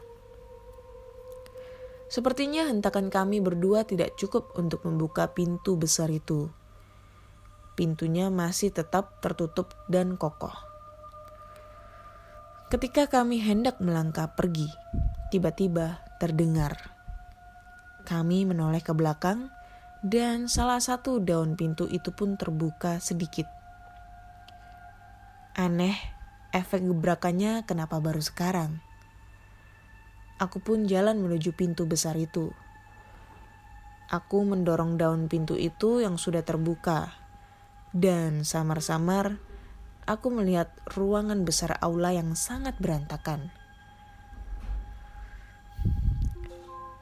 [2.07, 6.47] Sepertinya hentakan kami berdua tidak cukup untuk membuka pintu besar itu.
[7.77, 10.57] Pintunya masih tetap tertutup dan kokoh.
[12.73, 14.67] Ketika kami hendak melangkah pergi,
[15.29, 16.97] tiba-tiba terdengar.
[18.09, 19.53] Kami menoleh ke belakang
[20.01, 23.47] dan salah satu daun pintu itu pun terbuka sedikit.
[25.53, 25.95] Aneh
[26.57, 28.81] efek gebrakannya kenapa baru sekarang.
[30.37, 32.53] Aku pun jalan menuju pintu besar itu.
[34.07, 37.26] Aku mendorong daun pintu itu yang sudah terbuka.
[37.97, 39.41] Dan samar-samar
[40.05, 43.49] aku melihat ruangan besar aula yang sangat berantakan.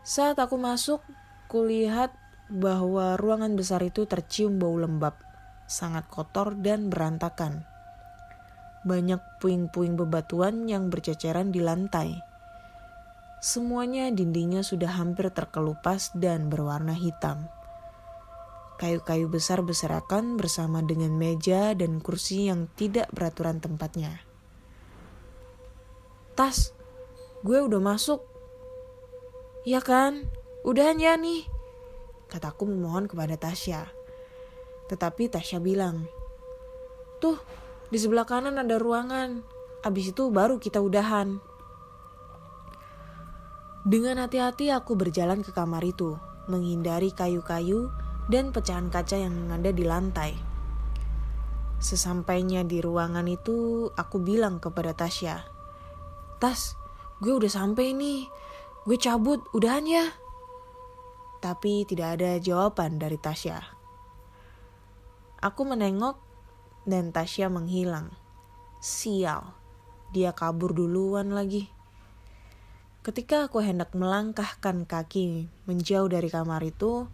[0.07, 1.03] Saat aku masuk,
[1.51, 2.15] kulihat
[2.47, 5.19] bahwa ruangan besar itu tercium bau lembab,
[5.67, 7.67] sangat kotor dan berantakan.
[8.87, 12.23] Banyak puing-puing bebatuan yang berceceran di lantai.
[13.43, 17.51] Semuanya dindingnya sudah hampir terkelupas dan berwarna hitam.
[18.75, 24.19] Kayu-kayu besar berserakan bersama dengan meja dan kursi yang tidak beraturan tempatnya.
[26.35, 26.75] Tas,
[27.47, 28.19] gue udah masuk.
[29.63, 30.27] Ya kan?
[30.67, 31.47] Udahan ya nih.
[32.27, 33.87] Kataku memohon kepada Tasya.
[34.91, 36.11] Tetapi Tasya bilang,
[37.23, 37.39] Tuh,
[37.95, 39.47] di sebelah kanan ada ruangan.
[39.87, 41.39] Abis itu baru kita udahan.
[43.87, 46.19] Dengan hati-hati aku berjalan ke kamar itu,
[46.51, 47.93] menghindari kayu-kayu
[48.29, 50.33] dan pecahan kaca yang ada di lantai.
[51.81, 55.45] Sesampainya di ruangan itu, aku bilang kepada Tasya,
[56.45, 56.77] Tas,
[57.25, 58.29] gue udah sampai nih.
[58.85, 60.05] Gue cabut, udahan ya.
[61.41, 63.61] Tapi tidak ada jawaban dari Tasya.
[65.41, 66.21] Aku menengok
[66.85, 68.13] dan Tasya menghilang.
[68.81, 69.57] Sial,
[70.13, 71.73] dia kabur duluan lagi.
[73.05, 77.09] Ketika aku hendak melangkahkan kaki menjauh dari kamar itu,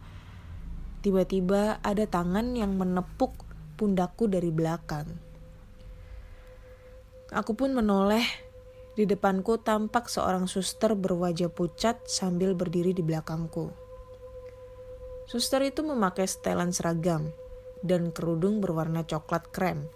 [1.01, 3.33] tiba-tiba ada tangan yang menepuk
[3.81, 5.09] pundakku dari belakang.
[7.33, 8.25] Aku pun menoleh.
[8.91, 13.71] Di depanku tampak seorang suster berwajah pucat sambil berdiri di belakangku.
[15.31, 17.31] Suster itu memakai setelan seragam
[17.87, 19.87] dan kerudung berwarna coklat krem.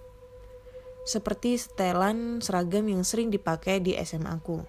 [1.04, 4.62] Seperti setelan seragam yang sering dipakai di SMA aku.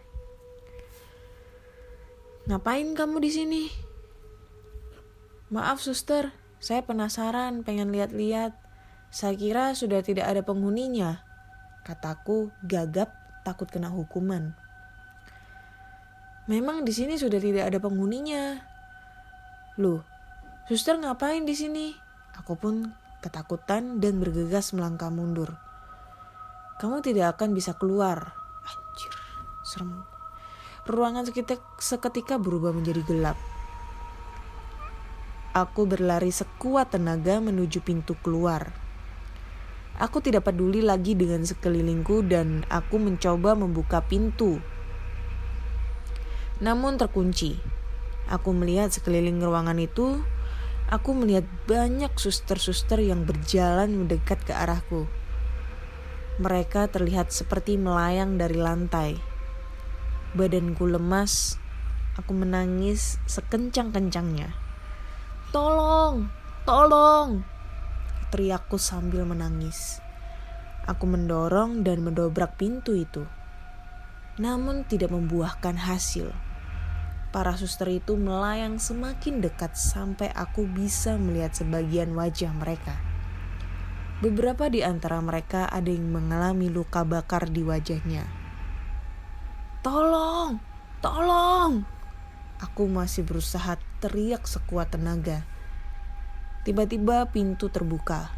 [2.50, 3.85] Ngapain kamu di sini?
[5.54, 8.58] Maaf suster, saya penasaran pengen lihat-lihat.
[9.14, 11.22] Saya kira sudah tidak ada penghuninya.
[11.86, 13.14] Kataku gagap
[13.46, 14.58] takut kena hukuman.
[16.50, 18.62] Memang di sini sudah tidak ada penghuninya.
[19.78, 20.02] Loh,
[20.66, 21.94] Suster ngapain di sini?
[22.42, 22.90] Aku pun
[23.22, 25.54] ketakutan dan bergegas melangkah mundur.
[26.82, 28.34] Kamu tidak akan bisa keluar.
[28.66, 29.14] Anjir,
[29.62, 30.02] serem.
[30.90, 31.30] Ruangan
[31.78, 33.38] seketika, berubah menjadi gelap.
[35.56, 38.76] Aku berlari sekuat tenaga menuju pintu keluar.
[39.96, 44.60] Aku tidak peduli lagi dengan sekelilingku dan aku mencoba membuka pintu.
[46.60, 47.56] Namun terkunci.
[48.28, 50.20] Aku melihat sekeliling ruangan itu
[50.86, 55.10] Aku melihat banyak suster-suster yang berjalan mendekat ke arahku.
[56.38, 59.18] Mereka terlihat seperti melayang dari lantai.
[60.38, 61.58] Badanku lemas,
[62.22, 64.65] aku menangis sekencang-kencangnya.
[65.54, 66.30] Tolong,
[66.66, 67.46] tolong!
[68.34, 70.02] Teriakku sambil menangis.
[70.86, 73.26] Aku mendorong dan mendobrak pintu itu.
[74.42, 76.34] Namun tidak membuahkan hasil.
[77.36, 82.96] Para suster itu melayang semakin dekat sampai aku bisa melihat sebagian wajah mereka.
[84.24, 88.24] Beberapa di antara mereka ada yang mengalami luka bakar di wajahnya.
[89.84, 90.64] Tolong,
[91.04, 91.84] tolong!
[92.64, 93.76] Aku masih berusaha
[94.06, 95.42] teriak sekuat tenaga.
[96.62, 98.30] Tiba-tiba pintu terbuka.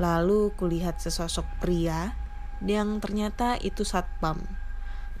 [0.00, 2.16] Lalu kulihat sesosok pria
[2.64, 4.40] yang ternyata itu satpam.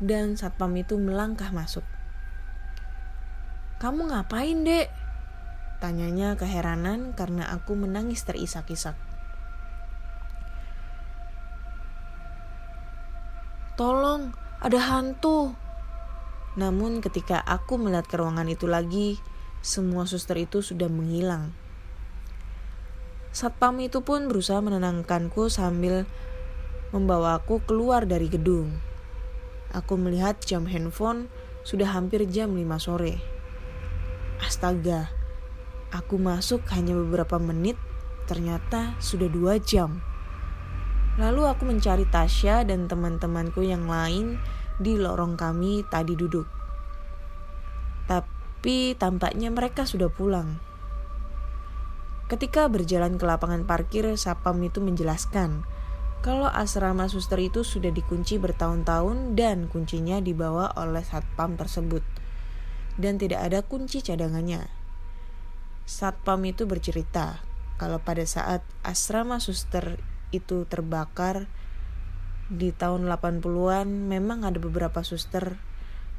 [0.00, 1.84] Dan satpam itu melangkah masuk.
[3.84, 4.88] Kamu ngapain, Dek?
[5.84, 8.96] Tanyanya keheranan karena aku menangis terisak-isak.
[13.76, 14.32] Tolong,
[14.64, 15.52] ada hantu.
[16.56, 19.20] Namun ketika aku melihat ke ruangan itu lagi,
[19.60, 21.52] semua suster itu sudah menghilang.
[23.30, 26.08] Satpam itu pun berusaha menenangkanku sambil
[26.90, 28.80] membawaku keluar dari gedung.
[29.70, 31.30] Aku melihat jam handphone
[31.62, 33.22] sudah hampir jam 5 sore.
[34.42, 35.12] Astaga,
[35.94, 37.78] aku masuk hanya beberapa menit,
[38.26, 40.02] ternyata sudah dua jam.
[41.20, 44.40] Lalu aku mencari Tasya dan teman-temanku yang lain
[44.80, 46.48] di lorong kami tadi duduk.
[48.08, 48.39] Tapi
[48.96, 50.60] tampaknya mereka sudah pulang.
[52.30, 55.66] Ketika berjalan ke lapangan parkir, Sapam itu menjelaskan
[56.20, 62.04] kalau asrama suster itu sudah dikunci bertahun-tahun dan kuncinya dibawa oleh satpam tersebut
[63.00, 64.68] dan tidak ada kunci cadangannya.
[65.88, 67.40] Satpam itu bercerita
[67.80, 69.96] kalau pada saat asrama suster
[70.30, 71.48] itu terbakar
[72.52, 75.56] di tahun 80-an memang ada beberapa suster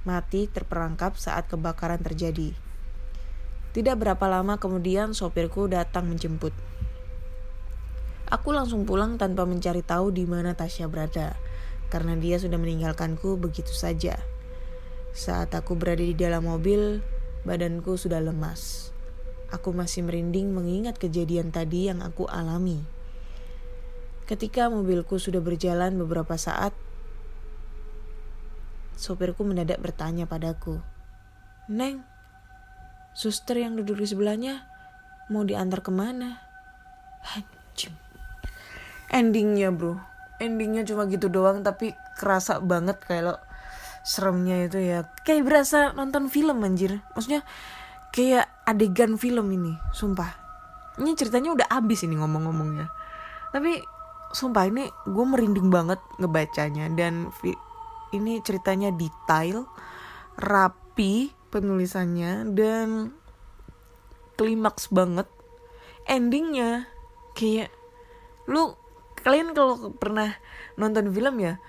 [0.01, 2.57] mati terperangkap saat kebakaran terjadi.
[3.71, 6.51] Tidak berapa lama kemudian sopirku datang menjemput.
[8.31, 11.35] Aku langsung pulang tanpa mencari tahu di mana Tasya berada,
[11.91, 14.19] karena dia sudah meninggalkanku begitu saja.
[15.11, 17.03] Saat aku berada di dalam mobil,
[17.43, 18.91] badanku sudah lemas.
[19.51, 22.79] Aku masih merinding mengingat kejadian tadi yang aku alami.
[24.23, 26.71] Ketika mobilku sudah berjalan beberapa saat,
[28.95, 30.81] sopirku mendadak bertanya padaku,
[31.71, 32.03] Neng,
[33.15, 34.67] suster yang duduk di sebelahnya
[35.31, 36.41] mau diantar ke mana?
[37.37, 37.95] Anjing.
[39.11, 39.99] Endingnya bro,
[40.39, 43.39] endingnya cuma gitu doang tapi kerasa banget lo
[44.01, 45.05] seremnya itu ya.
[45.21, 46.99] Kayak berasa nonton film anjir.
[47.13, 47.45] Maksudnya
[48.11, 50.33] kayak adegan film ini, sumpah.
[50.99, 52.91] Ini ceritanya udah abis ini ngomong-ngomongnya.
[53.55, 53.79] Tapi
[54.31, 57.31] sumpah ini gue merinding banget ngebacanya dan
[58.11, 59.67] ini ceritanya detail,
[60.39, 63.15] rapi penulisannya dan
[64.39, 65.27] klimaks banget.
[66.07, 66.87] Endingnya
[67.35, 67.71] kayak
[68.49, 68.75] lu
[69.21, 70.33] kalian kalau pernah
[70.75, 71.61] nonton film ya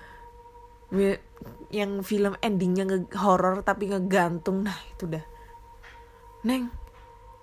[1.72, 5.24] yang film endingnya nge horror tapi ngegantung nah itu dah.
[6.45, 6.68] Neng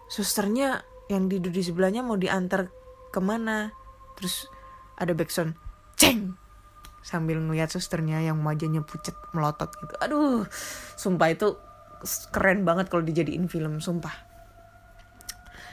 [0.10, 2.70] susternya yang duduk di sebelahnya mau diantar
[3.10, 3.74] ke mana?
[4.18, 4.46] Terus
[5.00, 5.56] ada backsound
[5.98, 6.49] ceng
[7.02, 9.94] sambil ngeliat susternya yang wajahnya pucet melotot gitu.
[10.04, 10.44] Aduh
[11.00, 11.58] sumpah itu
[12.32, 14.14] keren banget kalau dijadiin film sumpah.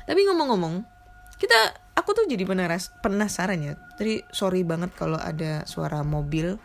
[0.07, 0.87] Tapi ngomong-ngomong
[1.37, 3.75] kita aku tuh jadi penaras, penasaran ya.
[3.99, 6.57] Tadi sorry banget kalau ada suara mobil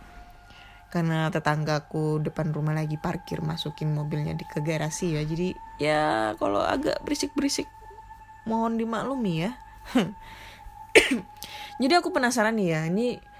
[0.92, 5.24] karena tetanggaku depan rumah lagi parkir masukin mobilnya di ke garasi ya.
[5.24, 5.50] Jadi
[5.82, 6.04] ya
[6.38, 7.66] kalau agak berisik-berisik
[8.46, 9.52] mohon dimaklumi ya.
[11.82, 13.31] Jadi aku penasaran nih ya ini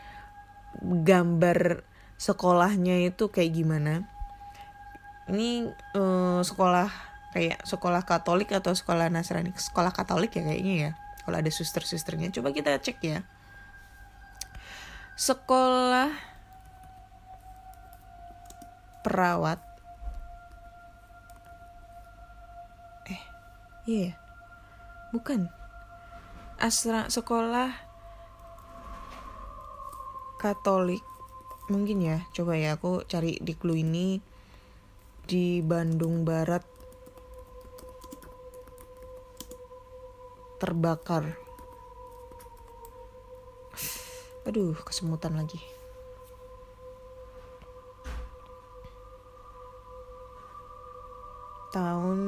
[0.80, 1.84] gambar
[2.16, 4.08] sekolahnya itu kayak gimana?
[5.28, 5.68] Ini
[5.98, 6.90] uh, sekolah
[7.32, 9.52] kayak sekolah Katolik atau sekolah Nasrani?
[9.56, 10.92] Sekolah Katolik ya kayaknya ya
[11.26, 12.34] kalau ada suster-susternya.
[12.34, 13.20] Coba kita cek ya.
[15.18, 16.10] Sekolah
[19.06, 19.60] perawat.
[23.10, 23.24] Eh
[23.86, 24.14] iya yeah.
[25.14, 25.50] bukan.
[26.62, 27.91] Asra sekolah
[30.42, 31.06] Katolik
[31.70, 34.18] mungkin ya coba ya aku cari di clue ini
[35.22, 36.66] di Bandung Barat
[40.58, 41.38] terbakar.
[44.50, 45.62] Aduh, kesemutan lagi.
[51.70, 52.20] Tahun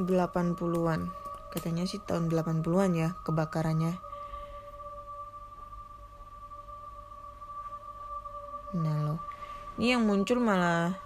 [0.00, 1.00] 80-an.
[1.48, 4.07] Katanya sih tahun 80-an ya kebakarannya.
[9.88, 11.00] Ini yang muncul malah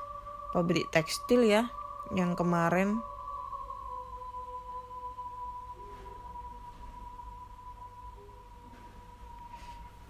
[0.51, 1.71] pabrik tekstil ya.
[2.19, 2.99] Yang kemarin.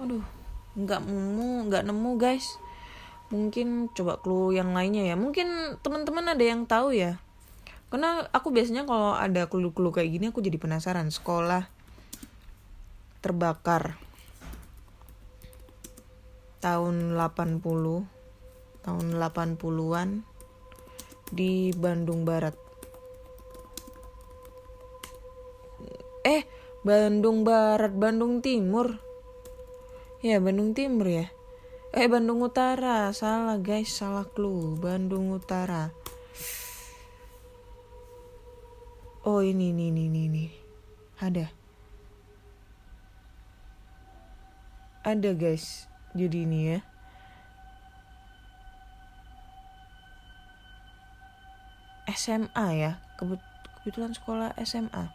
[0.00, 0.24] Aduh
[0.72, 2.56] nggak nemu nggak nemu guys.
[3.28, 5.20] Mungkin coba clue yang lainnya ya.
[5.20, 7.20] Mungkin teman-teman ada yang tahu ya.
[7.92, 11.12] Karena aku biasanya kalau ada clue-clue kayak gini aku jadi penasaran.
[11.12, 11.68] Sekolah
[13.20, 14.00] terbakar
[16.64, 18.21] tahun 80
[18.82, 20.26] tahun 80-an
[21.32, 22.54] di Bandung Barat
[26.22, 26.44] eh
[26.82, 29.12] Bandung Barat Bandung Timur
[30.22, 31.26] Ya, Bandung Timur ya.
[31.90, 33.10] Eh, Bandung Utara.
[33.10, 33.90] Salah, guys.
[33.90, 34.78] Salah clue.
[34.78, 35.90] Bandung Utara.
[39.26, 40.46] Oh, ini, ini, ini, ini.
[41.18, 41.50] Ada.
[45.02, 45.90] Ada, guys.
[46.14, 46.91] Jadi ini ya.
[52.10, 52.92] SMA ya.
[53.18, 55.10] Kebetulan sekolah SMA.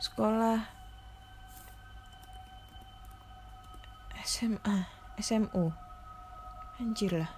[0.00, 0.74] Sekolah
[4.24, 4.88] SMA
[5.20, 5.68] SMU
[6.80, 7.28] anjir lah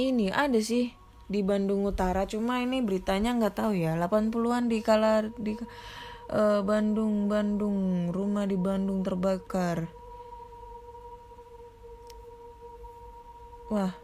[0.00, 0.96] ini ada sih
[1.28, 5.60] di Bandung Utara cuma ini beritanya nggak tahu ya 80-an di kala di
[6.30, 9.90] uh, Bandung Bandung rumah di Bandung terbakar.
[13.70, 13.94] Wah.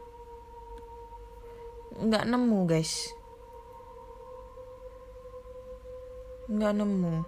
[1.93, 3.15] Nggak nemu guys.
[6.51, 7.23] Nggak nemu.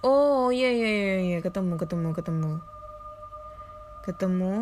[0.00, 1.38] Oh iya iya iya iya.
[1.44, 2.52] Ketemu ketemu ketemu.
[4.08, 4.56] Ketemu.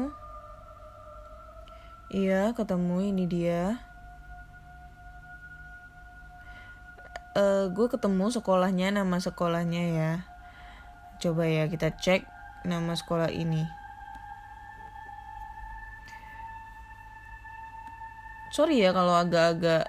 [2.08, 3.87] Iya ketemu ini dia
[7.38, 10.12] uh, gue ketemu sekolahnya nama sekolahnya ya
[11.22, 12.26] coba ya kita cek
[12.66, 13.66] nama sekolah ini.
[18.54, 19.86] Sorry ya kalau agak-agak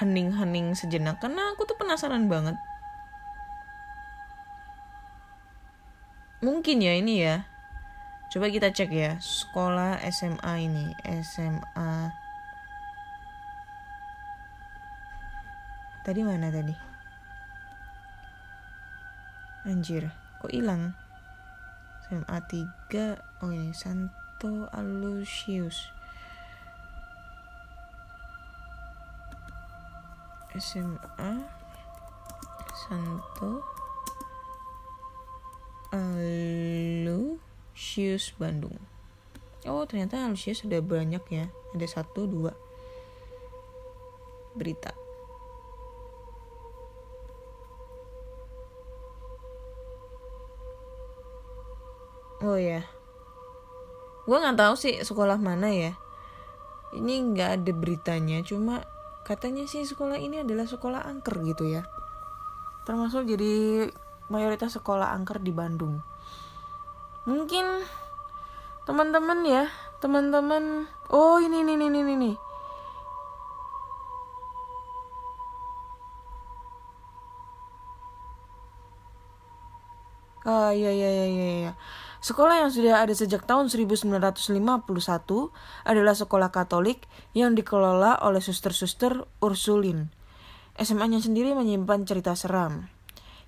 [0.00, 2.56] hening-hening sejenak karena aku tuh penasaran banget.
[6.42, 7.46] Mungkin ya ini ya.
[8.30, 10.86] Coba kita cek ya sekolah SMA ini
[11.26, 12.14] SMA.
[16.06, 16.87] Tadi mana tadi?
[19.66, 20.94] Anjir, kok hilang?
[22.08, 25.92] SMA 3 Oh ini Santo Alusius
[30.58, 31.32] SMA
[32.74, 33.62] Santo
[35.94, 37.14] Alusius
[38.34, 38.74] Bandung.
[39.68, 41.46] Oh ternyata Alusius ada banyak ya
[41.76, 42.56] Ada satu dua
[44.58, 44.97] Berita
[52.38, 52.86] Oh ya
[54.28, 55.96] Gue nggak tahu sih sekolah mana ya.
[56.92, 58.84] Ini nggak ada beritanya Cuma
[59.24, 61.88] katanya sih sekolah ini adalah sekolah angker gitu ya.
[62.84, 63.88] Termasuk jadi
[64.28, 66.04] mayoritas sekolah angker di Bandung.
[67.24, 67.88] Mungkin
[68.84, 69.72] teman-teman ya
[70.04, 70.84] teman-teman.
[71.08, 72.32] Oh ini ini ini ini ini.
[80.44, 81.67] Oh iya iya iya iya.
[82.18, 84.10] Sekolah yang sudah ada sejak tahun 1951
[85.86, 90.10] adalah sekolah Katolik yang dikelola oleh suster-suster Ursulin.
[90.74, 92.90] SMA-nya sendiri menyimpan cerita seram.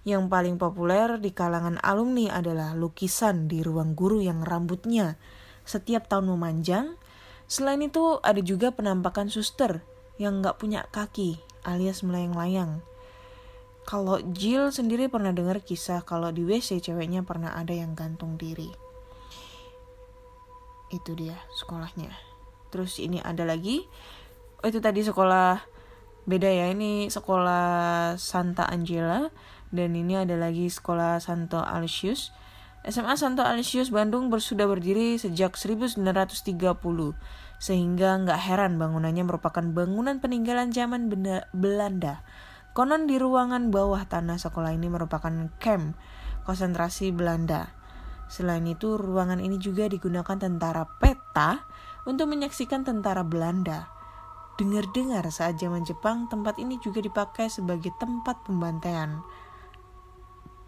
[0.06, 5.18] Yang paling populer di kalangan alumni adalah lukisan di ruang guru yang rambutnya
[5.66, 6.94] setiap tahun memanjang.
[7.50, 9.82] Selain itu ada juga penampakan suster
[10.16, 12.80] yang nggak punya kaki alias melayang-layang.
[13.90, 18.70] Kalau Jill sendiri pernah dengar kisah kalau di WC ceweknya pernah ada yang gantung diri.
[20.94, 22.14] Itu dia sekolahnya.
[22.70, 23.82] Terus ini ada lagi.
[24.62, 25.58] Oh itu tadi sekolah
[26.22, 26.70] beda ya.
[26.70, 29.26] Ini sekolah Santa Angela
[29.74, 32.30] dan ini ada lagi sekolah Santo Aloysius.
[32.86, 36.46] SMA Santo Aloysius Bandung sudah berdiri sejak 1930
[37.58, 41.10] sehingga nggak heran bangunannya merupakan bangunan peninggalan zaman
[41.50, 42.22] Belanda
[42.80, 46.00] Konon di ruangan bawah tanah sekolah ini merupakan camp
[46.48, 47.76] konsentrasi Belanda.
[48.32, 51.68] Selain itu, ruangan ini juga digunakan tentara peta
[52.08, 53.84] untuk menyaksikan tentara Belanda.
[54.56, 59.20] Dengar-dengar saat zaman Jepang, tempat ini juga dipakai sebagai tempat pembantaian.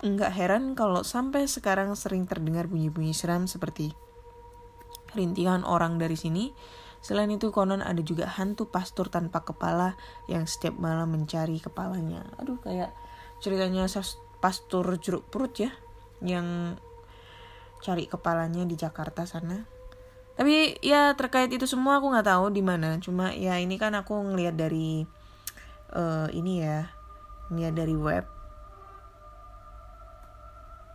[0.05, 3.97] Enggak heran kalau sampai sekarang sering terdengar bunyi-bunyi seram seperti
[5.17, 6.53] rintihan orang dari sini
[7.03, 9.99] Selain itu konon ada juga hantu pastor tanpa kepala
[10.31, 12.23] yang setiap malam mencari kepalanya.
[12.39, 12.95] Aduh kayak
[13.43, 13.91] ceritanya
[14.39, 15.75] pastor jeruk perut ya
[16.23, 16.79] yang
[17.83, 19.67] cari kepalanya di Jakarta sana.
[20.39, 22.97] Tapi ya terkait itu semua aku nggak tahu di mana.
[23.03, 25.05] Cuma ya ini kan aku ngelihat dari
[25.93, 26.89] uh, ini ya,
[27.51, 28.25] ngelihat dari web.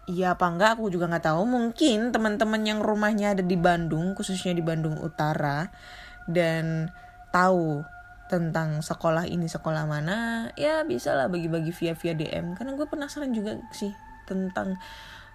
[0.07, 1.43] Iya apa enggak aku juga nggak tahu.
[1.43, 5.67] Mungkin teman-teman yang rumahnya ada di Bandung, khususnya di Bandung Utara,
[6.31, 6.87] dan
[7.35, 7.83] tahu
[8.31, 13.31] tentang sekolah ini sekolah mana ya bisa lah bagi-bagi via via DM karena gue penasaran
[13.31, 13.95] juga sih
[14.27, 14.75] tentang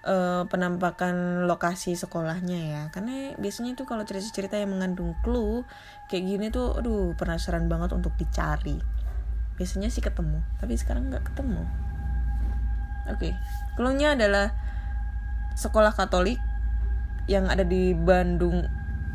[0.04, 2.82] uh, penampakan lokasi sekolahnya ya.
[2.96, 5.68] Karena biasanya itu kalau cerita-cerita yang mengandung clue
[6.08, 8.80] kayak gini tuh aduh penasaran banget untuk dicari.
[9.60, 11.91] Biasanya sih ketemu tapi sekarang nggak ketemu
[13.08, 13.18] oke.
[13.18, 13.32] Okay.
[13.78, 14.52] clue-nya adalah
[15.56, 16.38] sekolah Katolik
[17.30, 18.66] yang ada di Bandung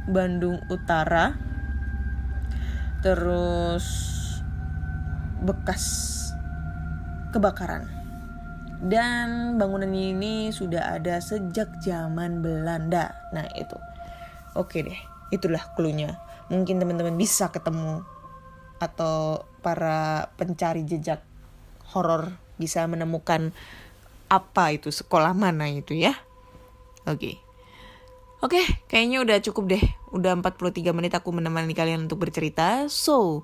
[0.08, 1.36] Bandung Utara.
[3.04, 3.86] Terus
[5.44, 5.84] bekas
[7.36, 7.86] kebakaran.
[8.78, 13.14] Dan bangunan ini sudah ada sejak zaman Belanda.
[13.34, 13.78] Nah itu.
[14.58, 16.16] Oke deh itulah klunya
[16.48, 18.08] mungkin teman-teman bisa ketemu
[18.80, 21.20] atau para pencari jejak
[21.92, 23.54] horor bisa menemukan
[24.28, 26.14] apa itu sekolah mana itu ya
[27.08, 27.48] oke
[28.38, 29.86] Oke, kayaknya udah cukup deh.
[30.14, 32.86] Udah 43 menit aku menemani kalian untuk bercerita.
[32.86, 33.42] So,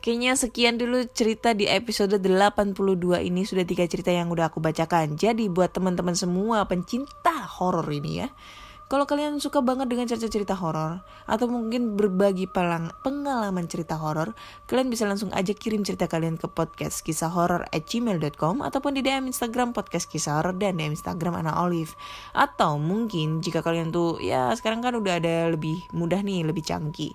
[0.00, 2.80] kayaknya sekian dulu cerita di episode 82
[3.20, 3.44] ini.
[3.44, 5.20] Sudah tiga cerita yang udah aku bacakan.
[5.20, 8.32] Jadi buat teman-teman semua pencinta horor ini ya
[8.86, 14.30] kalau kalian suka banget dengan cerita-cerita horor atau mungkin berbagi pelang pengalaman cerita horor,
[14.70, 19.02] kalian bisa langsung aja kirim cerita kalian ke podcast kisah horor at gmail.com ataupun di
[19.02, 21.98] DM Instagram podcast kisah horor dan DM Instagram Ana Olive.
[22.30, 27.10] Atau mungkin jika kalian tuh ya sekarang kan udah ada lebih mudah nih, lebih canggih.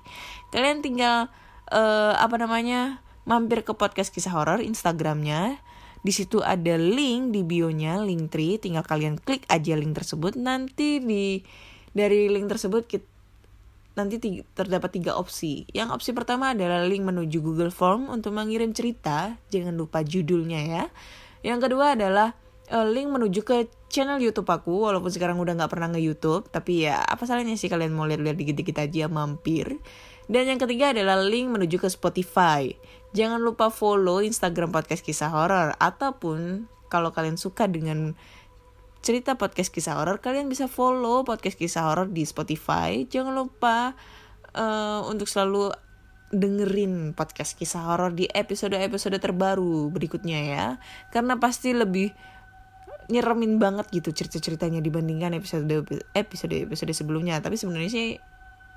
[0.51, 1.31] Kalian tinggal
[1.71, 5.63] uh, apa namanya mampir ke podcast kisah horor Instagramnya
[6.01, 8.57] Di situ ada link di bionya, link tree.
[8.57, 10.33] Tinggal kalian klik aja link tersebut.
[10.37, 11.45] Nanti di
[11.93, 13.11] dari link tersebut kita
[13.91, 14.17] nanti
[14.55, 15.67] terdapat tiga opsi.
[15.75, 19.35] Yang opsi pertama adalah link menuju Google Form untuk mengirim cerita.
[19.51, 20.83] Jangan lupa judulnya ya.
[21.43, 22.31] Yang kedua adalah
[22.71, 24.87] uh, link menuju ke channel YouTube aku.
[24.87, 28.37] Walaupun sekarang udah nggak pernah nge YouTube, tapi ya apa salahnya sih kalian mau lihat-lihat
[28.39, 29.75] dikit-dikit aja mampir.
[30.31, 32.71] Dan yang ketiga adalah link menuju ke Spotify.
[33.11, 38.15] Jangan lupa follow Instagram podcast kisah horor ataupun kalau kalian suka dengan
[39.01, 43.03] cerita podcast kisah horor, kalian bisa follow podcast kisah horor di Spotify.
[43.03, 43.97] Jangan lupa
[44.55, 45.73] uh, untuk selalu
[46.31, 50.65] dengerin podcast kisah horor di episode-episode terbaru berikutnya ya.
[51.11, 52.13] Karena pasti lebih
[53.11, 55.67] nyeremin banget gitu cerita-ceritanya dibandingkan episode
[56.15, 57.43] episode episode sebelumnya.
[57.43, 58.07] Tapi sebenarnya sih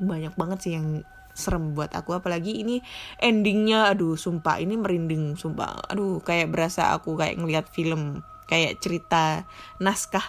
[0.02, 2.16] banyak banget sih yang serem buat aku.
[2.16, 2.80] Apalagi ini
[3.20, 5.90] endingnya aduh sumpah ini merinding sumpah.
[5.90, 9.44] Aduh kayak berasa aku kayak ngeliat film kayak cerita
[9.82, 10.24] naskah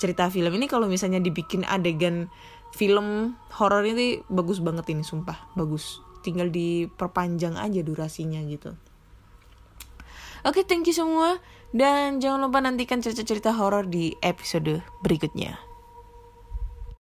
[0.00, 0.52] cerita film.
[0.56, 2.32] Ini kalau misalnya dibikin adegan
[2.72, 5.52] film horor ini bagus banget ini sumpah.
[5.56, 6.00] Bagus.
[6.20, 8.76] Tinggal diperpanjang aja durasinya gitu.
[10.40, 11.36] Oke, okay, thank you semua.
[11.70, 15.69] Dan jangan lupa nantikan cerita-cerita horor di episode berikutnya.